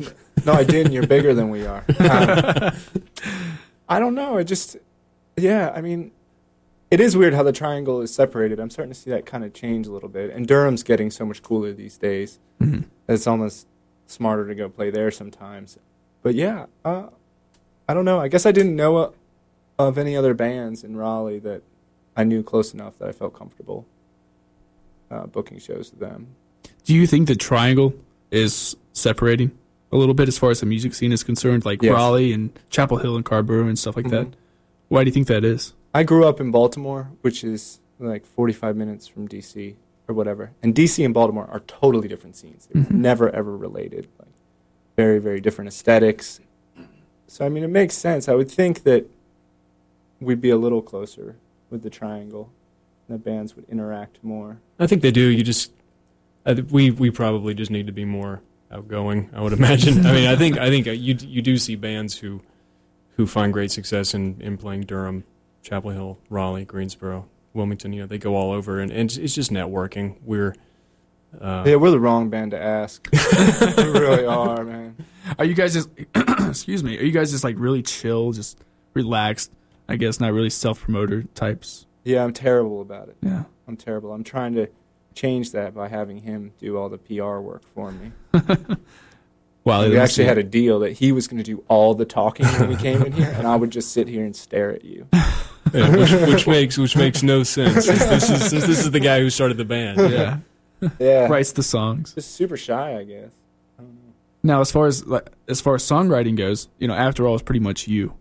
no, 0.44 0.52
I 0.52 0.64
didn't. 0.64 0.92
You're 0.92 1.06
bigger 1.06 1.34
than 1.34 1.50
we 1.50 1.64
are. 1.66 1.84
Um, 1.98 2.72
I 3.88 3.98
don't 3.98 4.14
know. 4.14 4.36
It 4.36 4.44
just, 4.44 4.76
yeah. 5.40 5.72
I 5.74 5.80
mean, 5.80 6.10
it 6.90 7.00
is 7.00 7.16
weird 7.16 7.34
how 7.34 7.42
the 7.42 7.52
triangle 7.52 8.00
is 8.00 8.14
separated. 8.14 8.58
I'm 8.60 8.70
starting 8.70 8.92
to 8.92 8.98
see 8.98 9.10
that 9.10 9.26
kind 9.26 9.44
of 9.44 9.52
change 9.52 9.86
a 9.86 9.92
little 9.92 10.08
bit. 10.08 10.30
And 10.30 10.46
Durham's 10.46 10.82
getting 10.82 11.10
so 11.10 11.24
much 11.24 11.42
cooler 11.42 11.72
these 11.72 11.96
days. 11.98 12.38
Mhm. 12.60 12.84
It's 13.08 13.26
almost 13.26 13.66
smarter 14.06 14.46
to 14.48 14.54
go 14.54 14.68
play 14.68 14.90
there 14.90 15.10
sometimes. 15.10 15.78
But 16.22 16.34
yeah, 16.34 16.66
uh, 16.84 17.08
I 17.88 17.94
don't 17.94 18.04
know. 18.04 18.20
I 18.20 18.28
guess 18.28 18.44
I 18.46 18.52
didn't 18.52 18.74
know 18.76 18.96
uh, 18.96 19.10
of 19.78 19.96
any 19.98 20.16
other 20.16 20.34
bands 20.34 20.82
in 20.82 20.96
Raleigh 20.96 21.38
that 21.40 21.62
I 22.16 22.24
knew 22.24 22.42
close 22.42 22.74
enough 22.74 22.98
that 22.98 23.08
I 23.08 23.12
felt 23.12 23.34
comfortable 23.34 23.86
uh, 25.10 25.26
booking 25.26 25.58
shows 25.58 25.90
to 25.90 25.96
them. 25.96 26.28
Do 26.84 26.94
you 26.94 27.06
think 27.06 27.28
the 27.28 27.36
triangle 27.36 27.94
is 28.30 28.76
separating 28.92 29.52
a 29.92 29.96
little 29.96 30.14
bit 30.14 30.28
as 30.28 30.36
far 30.36 30.50
as 30.50 30.60
the 30.60 30.66
music 30.66 30.92
scene 30.94 31.12
is 31.12 31.22
concerned, 31.22 31.64
like 31.64 31.82
Yes. 31.82 31.92
Raleigh 31.94 32.32
and 32.32 32.50
Chapel 32.70 32.98
Hill 32.98 33.16
and 33.16 33.24
Carrboro 33.24 33.68
and 33.68 33.78
stuff 33.78 33.96
like 33.96 34.08
that. 34.10 34.26
Why 34.88 35.04
do 35.04 35.08
you 35.08 35.12
think 35.12 35.26
that 35.28 35.44
is? 35.44 35.74
I 35.94 36.02
grew 36.02 36.24
up 36.26 36.40
in 36.40 36.50
Baltimore, 36.50 37.10
which 37.22 37.44
is 37.44 37.80
like 37.98 38.24
45 38.26 38.76
minutes 38.76 39.06
from 39.06 39.28
DC 39.28 39.74
or 40.06 40.14
whatever. 40.14 40.52
And 40.62 40.74
DC 40.74 41.04
and 41.04 41.12
Baltimore 41.12 41.48
are 41.50 41.60
totally 41.60 42.08
different 42.08 42.36
scenes. 42.36 42.68
They're 42.72 42.82
Mhm. 42.82 42.90
never 42.92 43.28
ever 43.30 43.56
related. 43.56 44.08
Like 44.18 44.28
very 44.96 45.18
very 45.18 45.40
different 45.40 45.68
aesthetics. 45.68 46.40
So 47.26 47.44
I 47.44 47.48
mean, 47.48 47.62
it 47.64 47.68
makes 47.68 47.94
sense. 47.94 48.28
I 48.28 48.34
would 48.34 48.50
think 48.50 48.82
that 48.84 49.06
we'd 50.20 50.40
be 50.40 50.50
a 50.50 50.56
little 50.56 50.82
closer 50.82 51.36
with 51.70 51.82
the 51.82 51.90
triangle. 51.90 52.50
and 53.08 53.18
The 53.18 53.22
bands 53.22 53.54
would 53.56 53.64
interact 53.68 54.18
more. 54.22 54.60
I 54.78 54.86
think 54.86 55.02
they 55.02 55.10
do. 55.10 55.28
You 55.28 55.42
just, 55.42 55.72
I 56.46 56.54
th- 56.54 56.70
we 56.70 56.90
we 56.90 57.10
probably 57.10 57.54
just 57.54 57.70
need 57.70 57.86
to 57.86 57.92
be 57.92 58.04
more 58.04 58.40
outgoing. 58.70 59.28
I 59.34 59.42
would 59.42 59.52
imagine. 59.52 60.04
I 60.06 60.12
mean, 60.12 60.26
I 60.28 60.36
think 60.36 60.56
I 60.58 60.68
think 60.70 60.86
uh, 60.86 60.92
you 60.92 61.16
you 61.20 61.42
do 61.42 61.56
see 61.58 61.74
bands 61.76 62.18
who 62.18 62.40
who 63.18 63.26
find 63.26 63.52
great 63.52 63.70
success 63.70 64.14
in 64.14 64.40
in 64.40 64.56
playing 64.56 64.82
Durham, 64.82 65.24
Chapel 65.62 65.90
Hill, 65.90 66.18
Raleigh, 66.30 66.64
Greensboro, 66.64 67.28
Wilmington. 67.52 67.92
You 67.92 68.00
know, 68.00 68.06
they 68.06 68.16
go 68.16 68.34
all 68.34 68.52
over, 68.52 68.80
and, 68.80 68.90
and 68.90 69.14
it's 69.14 69.34
just 69.34 69.50
networking. 69.50 70.16
We're 70.24 70.54
uh, 71.38 71.64
yeah, 71.66 71.76
we're 71.76 71.90
the 71.90 72.00
wrong 72.00 72.30
band 72.30 72.52
to 72.52 72.62
ask. 72.62 73.06
we 73.76 73.84
really 73.84 74.24
are, 74.24 74.64
man. 74.64 74.96
Are 75.38 75.44
you 75.44 75.54
guys 75.54 75.74
just 75.74 75.90
excuse 76.48 76.82
me? 76.82 76.98
Are 76.98 77.02
you 77.02 77.12
guys 77.12 77.30
just 77.30 77.44
like 77.44 77.56
really 77.58 77.82
chill, 77.82 78.32
just 78.32 78.58
relaxed? 78.94 79.52
I 79.88 79.96
guess 79.96 80.20
not 80.20 80.32
really 80.32 80.50
self 80.50 80.80
promoter 80.80 81.24
types. 81.34 81.86
Yeah, 82.04 82.24
I'm 82.24 82.32
terrible 82.32 82.80
about 82.80 83.08
it. 83.08 83.18
Yeah. 83.22 83.44
I'm 83.66 83.76
terrible. 83.76 84.12
I'm 84.12 84.24
trying 84.24 84.54
to 84.54 84.68
change 85.14 85.52
that 85.52 85.74
by 85.74 85.88
having 85.88 86.18
him 86.18 86.52
do 86.58 86.78
all 86.78 86.88
the 86.88 86.98
PR 86.98 87.38
work 87.38 87.62
for 87.74 87.92
me. 87.92 88.12
Wow. 89.68 89.88
we 89.88 89.98
actually 89.98 90.24
had 90.24 90.38
a 90.38 90.42
deal 90.42 90.80
that 90.80 90.92
he 90.92 91.12
was 91.12 91.28
going 91.28 91.38
to 91.38 91.44
do 91.44 91.62
all 91.68 91.94
the 91.94 92.04
talking 92.04 92.46
when 92.46 92.68
we 92.68 92.76
came 92.76 93.02
in 93.02 93.12
here, 93.12 93.30
and 93.36 93.46
I 93.46 93.54
would 93.56 93.70
just 93.70 93.92
sit 93.92 94.08
here 94.08 94.24
and 94.24 94.34
stare 94.34 94.72
at 94.72 94.84
you. 94.84 95.06
yeah, 95.72 95.94
which, 95.96 96.10
which 96.12 96.46
makes 96.46 96.78
which 96.78 96.96
makes 96.96 97.22
no 97.22 97.42
sense. 97.42 97.84
Since 97.86 98.06
this 98.06 98.30
is 98.30 98.50
since 98.50 98.66
this 98.66 98.78
is 98.80 98.90
the 98.90 99.00
guy 99.00 99.20
who 99.20 99.30
started 99.30 99.56
the 99.56 99.64
band. 99.64 99.98
yeah. 100.10 100.38
Yeah, 101.00 101.26
Writes 101.26 101.52
the 101.52 101.62
songs. 101.64 102.14
Just 102.14 102.34
super 102.36 102.56
shy, 102.56 102.96
I 102.98 103.02
guess. 103.02 103.30
I 103.78 103.82
don't 103.82 103.94
know. 103.94 104.12
Now, 104.44 104.60
as 104.60 104.70
far 104.70 104.86
as 104.86 105.04
like, 105.06 105.28
as 105.48 105.60
far 105.60 105.74
as 105.74 105.82
songwriting 105.82 106.36
goes, 106.36 106.68
you 106.78 106.86
know, 106.86 106.94
after 106.94 107.26
all, 107.26 107.34
it's 107.34 107.42
pretty 107.42 107.58
much 107.60 107.88
you, 107.88 108.14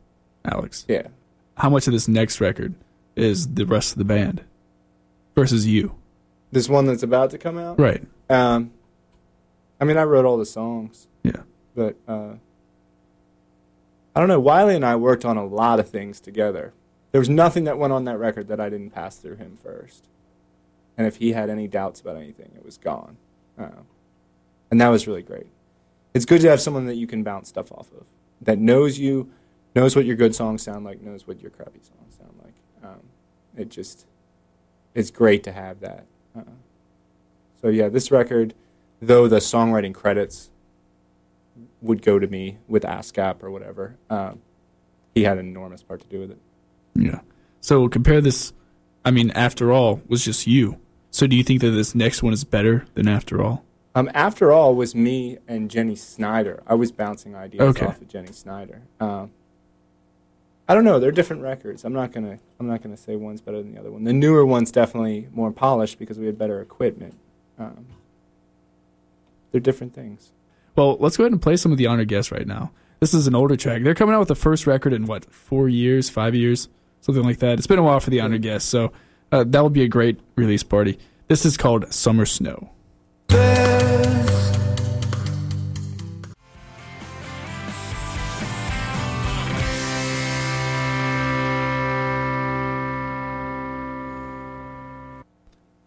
Alex. 0.43 0.83
Yeah, 0.87 1.07
How 1.55 1.69
much 1.69 1.85
of 1.85 1.93
this 1.93 2.07
next 2.07 2.41
record 2.41 2.73
is 3.15 3.47
the 3.53 3.65
rest 3.65 3.91
of 3.91 3.99
the 3.99 4.05
band 4.05 4.43
versus 5.35 5.67
you? 5.67 5.95
this 6.51 6.67
one 6.69 6.85
that's 6.85 7.03
about 7.03 7.29
to 7.31 7.37
come 7.37 7.57
out. 7.59 7.79
Right. 7.79 8.01
Um, 8.29 8.71
I 9.79 9.85
mean, 9.85 9.97
I 9.97 10.03
wrote 10.03 10.25
all 10.25 10.37
the 10.37 10.45
songs. 10.45 11.07
Yeah. 11.27 11.41
but 11.75 11.95
uh, 12.07 12.33
I 14.15 14.19
don't 14.19 14.29
know. 14.29 14.39
Wiley 14.39 14.75
and 14.75 14.85
I 14.85 14.95
worked 14.95 15.25
on 15.25 15.37
a 15.37 15.45
lot 15.45 15.79
of 15.79 15.89
things 15.89 16.19
together. 16.19 16.73
There 17.11 17.19
was 17.21 17.29
nothing 17.29 17.65
that 17.65 17.77
went 17.77 17.93
on 17.93 18.05
that 18.05 18.17
record 18.17 18.47
that 18.47 18.59
I 18.59 18.69
didn't 18.69 18.91
pass 18.91 19.17
through 19.17 19.35
him 19.35 19.57
first. 19.61 20.07
And 20.97 21.05
if 21.05 21.17
he 21.17 21.33
had 21.33 21.49
any 21.49 21.67
doubts 21.67 22.01
about 22.01 22.17
anything, 22.17 22.51
it 22.55 22.65
was 22.65 22.77
gone. 22.77 23.17
Uh, 23.57 23.83
and 24.71 24.81
that 24.81 24.89
was 24.89 25.07
really 25.07 25.21
great. 25.21 25.47
It's 26.13 26.25
good 26.25 26.41
to 26.41 26.49
have 26.49 26.59
someone 26.59 26.87
that 26.87 26.95
you 26.95 27.05
can 27.05 27.23
bounce 27.23 27.49
stuff 27.49 27.71
off 27.71 27.91
of, 27.91 28.05
that 28.41 28.57
knows 28.57 28.97
you, 28.97 29.29
knows 29.75 29.95
what 29.95 30.05
your 30.05 30.15
good 30.15 30.33
songs 30.33 30.63
sound 30.63 30.83
like, 30.83 31.01
knows 31.01 31.27
what 31.27 31.41
your 31.41 31.51
crappy 31.51 31.79
songs 31.81 32.17
sound 32.17 32.33
like. 32.43 32.53
Um, 32.83 33.01
it 33.55 33.69
just, 33.69 34.07
it's 34.95 35.11
great 35.11 35.43
to 35.43 35.51
have 35.51 35.79
that. 35.81 36.05
Uh, 36.35 36.41
so 37.61 37.67
yeah, 37.67 37.89
this 37.89 38.09
record, 38.09 38.55
though 38.99 39.27
the 39.27 39.37
songwriting 39.37 39.93
credits 39.93 40.49
would 41.81 42.01
go 42.01 42.19
to 42.19 42.27
me 42.27 42.57
with 42.67 42.83
ASCAP 42.83 43.43
or 43.43 43.51
whatever, 43.51 43.95
um, 44.09 44.39
he 45.13 45.23
had 45.23 45.37
an 45.37 45.47
enormous 45.47 45.83
part 45.83 46.01
to 46.01 46.07
do 46.07 46.19
with 46.19 46.31
it. 46.31 46.37
Yeah. 46.95 47.19
So 47.61 47.87
compare 47.89 48.21
this. 48.21 48.53
I 49.05 49.11
mean, 49.11 49.31
after 49.31 49.71
all, 49.71 50.01
was 50.07 50.23
just 50.25 50.47
you. 50.47 50.77
So 51.11 51.27
do 51.27 51.35
you 51.35 51.43
think 51.43 51.61
that 51.61 51.71
this 51.71 51.95
next 51.95 52.21
one 52.23 52.33
is 52.33 52.43
better 52.43 52.85
than 52.95 53.07
after 53.07 53.41
all? 53.41 53.63
Um, 53.95 54.09
after 54.13 54.51
all, 54.51 54.75
was 54.75 54.93
me 54.93 55.37
and 55.47 55.71
Jenny 55.71 55.95
Snyder. 55.95 56.61
I 56.67 56.75
was 56.75 56.91
bouncing 56.91 57.35
ideas 57.35 57.61
Okay. 57.75 57.85
off 57.85 57.99
of 58.01 58.07
Jenny 58.07 58.31
Snyder. 58.31 58.81
Um, 58.99 59.31
I 60.69 60.75
don't 60.75 60.83
know. 60.83 60.99
They're 60.99 61.11
different 61.11 61.41
records. 61.41 61.83
I'm 61.85 61.93
not 61.93 62.11
gonna. 62.11 62.39
I'm 62.59 62.67
not 62.67 62.83
gonna 62.83 62.97
say 62.97 63.15
one's 63.15 63.39
better 63.41 63.57
than 63.63 63.73
the 63.73 63.79
other 63.79 63.89
one. 63.91 64.03
The 64.03 64.13
newer 64.13 64.45
one's 64.45 64.71
definitely 64.71 65.29
more 65.31 65.49
polished 65.51 65.97
because 65.97 66.19
we 66.19 66.25
had 66.25 66.37
better 66.37 66.59
equipment. 66.61 67.15
Um, 67.57 67.85
they're 69.51 69.61
different 69.61 69.93
things. 69.95 70.31
Well, 70.77 70.95
let's 70.99 71.17
go 71.17 71.23
ahead 71.23 71.31
and 71.31 71.41
play 71.41 71.57
some 71.57 71.71
of 71.71 71.79
the 71.79 71.87
honored 71.87 72.07
guests 72.07 72.31
right 72.31 72.45
now. 72.45 72.71
This 72.99 73.15
is 73.15 73.25
an 73.25 73.33
older 73.33 73.55
track. 73.55 73.81
They're 73.81 73.95
coming 73.95 74.13
out 74.13 74.19
with 74.19 74.27
the 74.27 74.35
first 74.35 74.67
record 74.67 74.93
in 74.93 75.07
what, 75.07 75.25
four 75.33 75.67
years, 75.67 76.07
five 76.07 76.35
years, 76.35 76.69
something 77.01 77.23
like 77.23 77.39
that. 77.39 77.57
It's 77.57 77.65
been 77.65 77.79
a 77.79 77.83
while 77.83 77.99
for 77.99 78.11
the 78.11 78.21
honored 78.21 78.43
guests, 78.43 78.69
so 78.69 78.91
uh, 79.31 79.43
that 79.47 79.59
will 79.59 79.71
be 79.71 79.81
a 79.81 79.87
great 79.87 80.19
release 80.35 80.61
party. 80.61 80.99
This 81.29 81.47
is 81.47 81.57
called 81.57 81.91
Summer 81.91 82.27
Snow. 82.27 82.69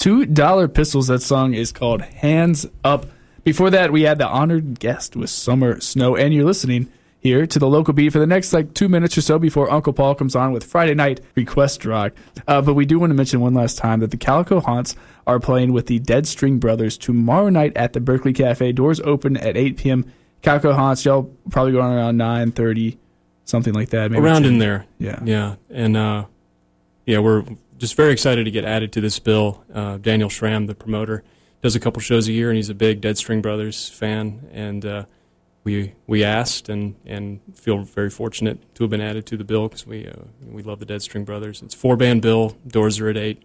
Two 0.01 0.27
Dollar 0.27 0.67
Pistols. 0.67 1.07
That 1.07 1.23
song 1.23 1.55
is 1.55 1.71
called 1.71 2.01
Hands 2.01 2.67
Up. 2.83 3.07
Before 3.51 3.71
that, 3.71 3.91
we 3.91 4.03
had 4.03 4.19
the 4.19 4.29
honored 4.29 4.79
guest 4.79 5.17
with 5.17 5.29
Summer 5.29 5.81
Snow, 5.81 6.15
and 6.15 6.33
you're 6.33 6.45
listening 6.45 6.89
here 7.19 7.49
to 7.49 7.59
the 7.59 7.67
local 7.67 7.93
beat 7.93 8.11
for 8.13 8.21
the 8.21 8.27
next 8.29 8.53
like 8.53 8.75
two 8.75 8.89
minutes 8.89 9.19
or 9.19 9.23
so 9.23 9.41
before 9.41 9.69
Uncle 9.69 9.93
Paul 9.93 10.15
comes 10.15 10.37
on 10.37 10.53
with 10.53 10.63
Friday 10.63 10.95
night 10.95 11.21
request 11.35 11.85
rock. 11.85 12.13
Uh, 12.47 12.63
but 12.63 12.75
we 12.75 12.87
do 12.87 13.01
want 13.01 13.11
to 13.11 13.15
mention 13.17 13.41
one 13.41 13.53
last 13.53 13.77
time 13.77 13.99
that 13.99 14.13
the 14.13 14.17
Calico 14.17 14.61
Haunts 14.61 14.95
are 15.27 15.41
playing 15.41 15.73
with 15.73 15.89
the 15.89 15.99
Dead 15.99 16.29
String 16.29 16.61
Brothers 16.61 16.97
tomorrow 16.97 17.49
night 17.49 17.77
at 17.77 17.93
the 17.93 17.99
Berkeley 17.99 18.33
Cafe. 18.33 18.71
Doors 18.71 19.01
open 19.01 19.37
at 19.37 19.57
8 19.57 19.77
p.m. 19.77 20.13
Calico 20.43 20.73
Haunts, 20.73 21.05
y'all 21.05 21.25
probably 21.51 21.73
going 21.73 21.93
around 21.93 22.19
9:30, 22.19 22.99
something 23.47 23.75
like 23.75 23.89
that. 23.89 24.13
Maybe 24.13 24.23
Around 24.23 24.45
10. 24.45 24.53
in 24.53 24.59
there. 24.61 24.87
Yeah. 25.01 25.19
Yeah, 25.25 25.57
and 25.71 25.97
uh, 25.97 26.27
yeah, 27.05 27.19
we're 27.19 27.43
just 27.79 27.97
very 27.97 28.13
excited 28.13 28.45
to 28.45 28.53
get 28.53 28.65
added 28.65 28.93
to 28.93 29.01
this 29.01 29.19
bill. 29.19 29.65
Uh, 29.75 29.97
Daniel 29.97 30.29
Schramm, 30.29 30.67
the 30.67 30.75
promoter, 30.77 31.25
does 31.63 31.77
a 31.77 31.81
couple 31.81 32.01
shows 32.01 32.29
a 32.29 32.33
year, 32.33 32.49
and 32.51 32.57
he's 32.57 32.71
a 32.71 32.75
big 32.75 33.01
Dead 33.01 33.19
String 33.19 33.43
Brothers 33.43 33.89
fan. 33.89 34.49
And 34.53 34.85
uh, 34.87 35.05
we 35.65 35.95
we 36.07 36.25
asked 36.25 36.69
and 36.69 36.95
and 37.05 37.41
feel 37.55 37.79
very 37.83 38.11
fortunate 38.11 38.75
to 38.77 38.85
have 38.85 38.91
been 38.91 39.01
added 39.01 39.27
to 39.27 39.37
the 39.37 39.45
bill 39.45 39.69
because 39.69 39.87
we 39.87 40.07
uh, 40.07 40.13
we 40.47 40.63
love 40.63 40.79
the 40.79 40.87
Dead 40.87 41.03
String 41.03 41.25
Brothers. 41.25 41.63
It's 41.63 41.75
four 41.75 41.97
band 41.97 42.23
bill. 42.23 42.57
Doors 42.67 42.99
are 43.01 43.09
at 43.09 43.17
eight, 43.17 43.43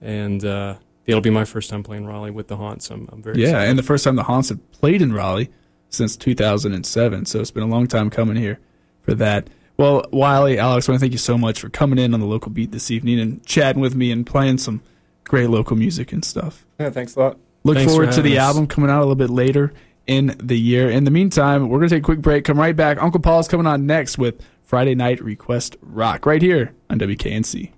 and 0.00 0.44
uh, 0.44 0.76
it'll 1.06 1.20
be 1.20 1.30
my 1.30 1.44
first 1.44 1.70
time 1.70 1.82
playing 1.82 2.06
Raleigh 2.06 2.30
with 2.30 2.48
the 2.48 2.56
Haunts. 2.56 2.90
I'm, 2.90 3.08
I'm 3.12 3.22
very 3.22 3.40
Yeah, 3.40 3.48
excited. 3.48 3.70
and 3.70 3.78
the 3.78 3.82
first 3.84 4.04
time 4.04 4.16
the 4.16 4.24
Haunts 4.24 4.48
have 4.48 4.72
played 4.72 5.00
in 5.02 5.12
Raleigh 5.12 5.50
since 5.90 6.16
2007, 6.16 7.24
so 7.24 7.40
it's 7.40 7.50
been 7.50 7.62
a 7.62 7.66
long 7.66 7.86
time 7.86 8.10
coming 8.10 8.36
here 8.36 8.58
for 9.02 9.14
that. 9.14 9.48
Well, 9.78 10.04
Wiley, 10.12 10.58
Alex, 10.58 10.88
I 10.88 10.92
want 10.92 10.98
to 10.98 11.04
thank 11.04 11.12
you 11.12 11.18
so 11.18 11.38
much 11.38 11.60
for 11.60 11.68
coming 11.68 11.98
in 12.00 12.12
on 12.12 12.20
the 12.20 12.26
local 12.26 12.50
beat 12.50 12.72
this 12.72 12.90
evening 12.90 13.20
and 13.20 13.44
chatting 13.46 13.80
with 13.80 13.94
me 13.94 14.10
and 14.10 14.26
playing 14.26 14.58
some 14.58 14.82
great 15.28 15.48
local 15.50 15.76
music 15.76 16.12
and 16.12 16.24
stuff. 16.24 16.66
Yeah, 16.80 16.90
thanks 16.90 17.14
a 17.14 17.20
lot. 17.20 17.38
Look 17.64 17.76
Thanks 17.76 17.92
for 17.92 17.98
forward 17.98 18.14
to 18.14 18.22
the 18.22 18.38
us. 18.38 18.44
album 18.44 18.66
coming 18.66 18.90
out 18.90 18.98
a 18.98 19.00
little 19.00 19.14
bit 19.14 19.30
later 19.30 19.72
in 20.06 20.34
the 20.42 20.58
year. 20.58 20.90
In 20.90 21.04
the 21.04 21.10
meantime, 21.10 21.68
we're 21.68 21.78
going 21.78 21.88
to 21.90 21.94
take 21.96 22.02
a 22.02 22.04
quick 22.04 22.20
break, 22.20 22.44
come 22.44 22.58
right 22.58 22.74
back. 22.74 23.02
Uncle 23.02 23.20
Paul's 23.20 23.46
coming 23.48 23.66
on 23.66 23.86
next 23.86 24.16
with 24.18 24.42
Friday 24.62 24.94
Night 24.94 25.22
Request 25.22 25.76
Rock 25.82 26.24
right 26.24 26.40
here 26.42 26.72
on 26.88 26.98
WKNC. 26.98 27.72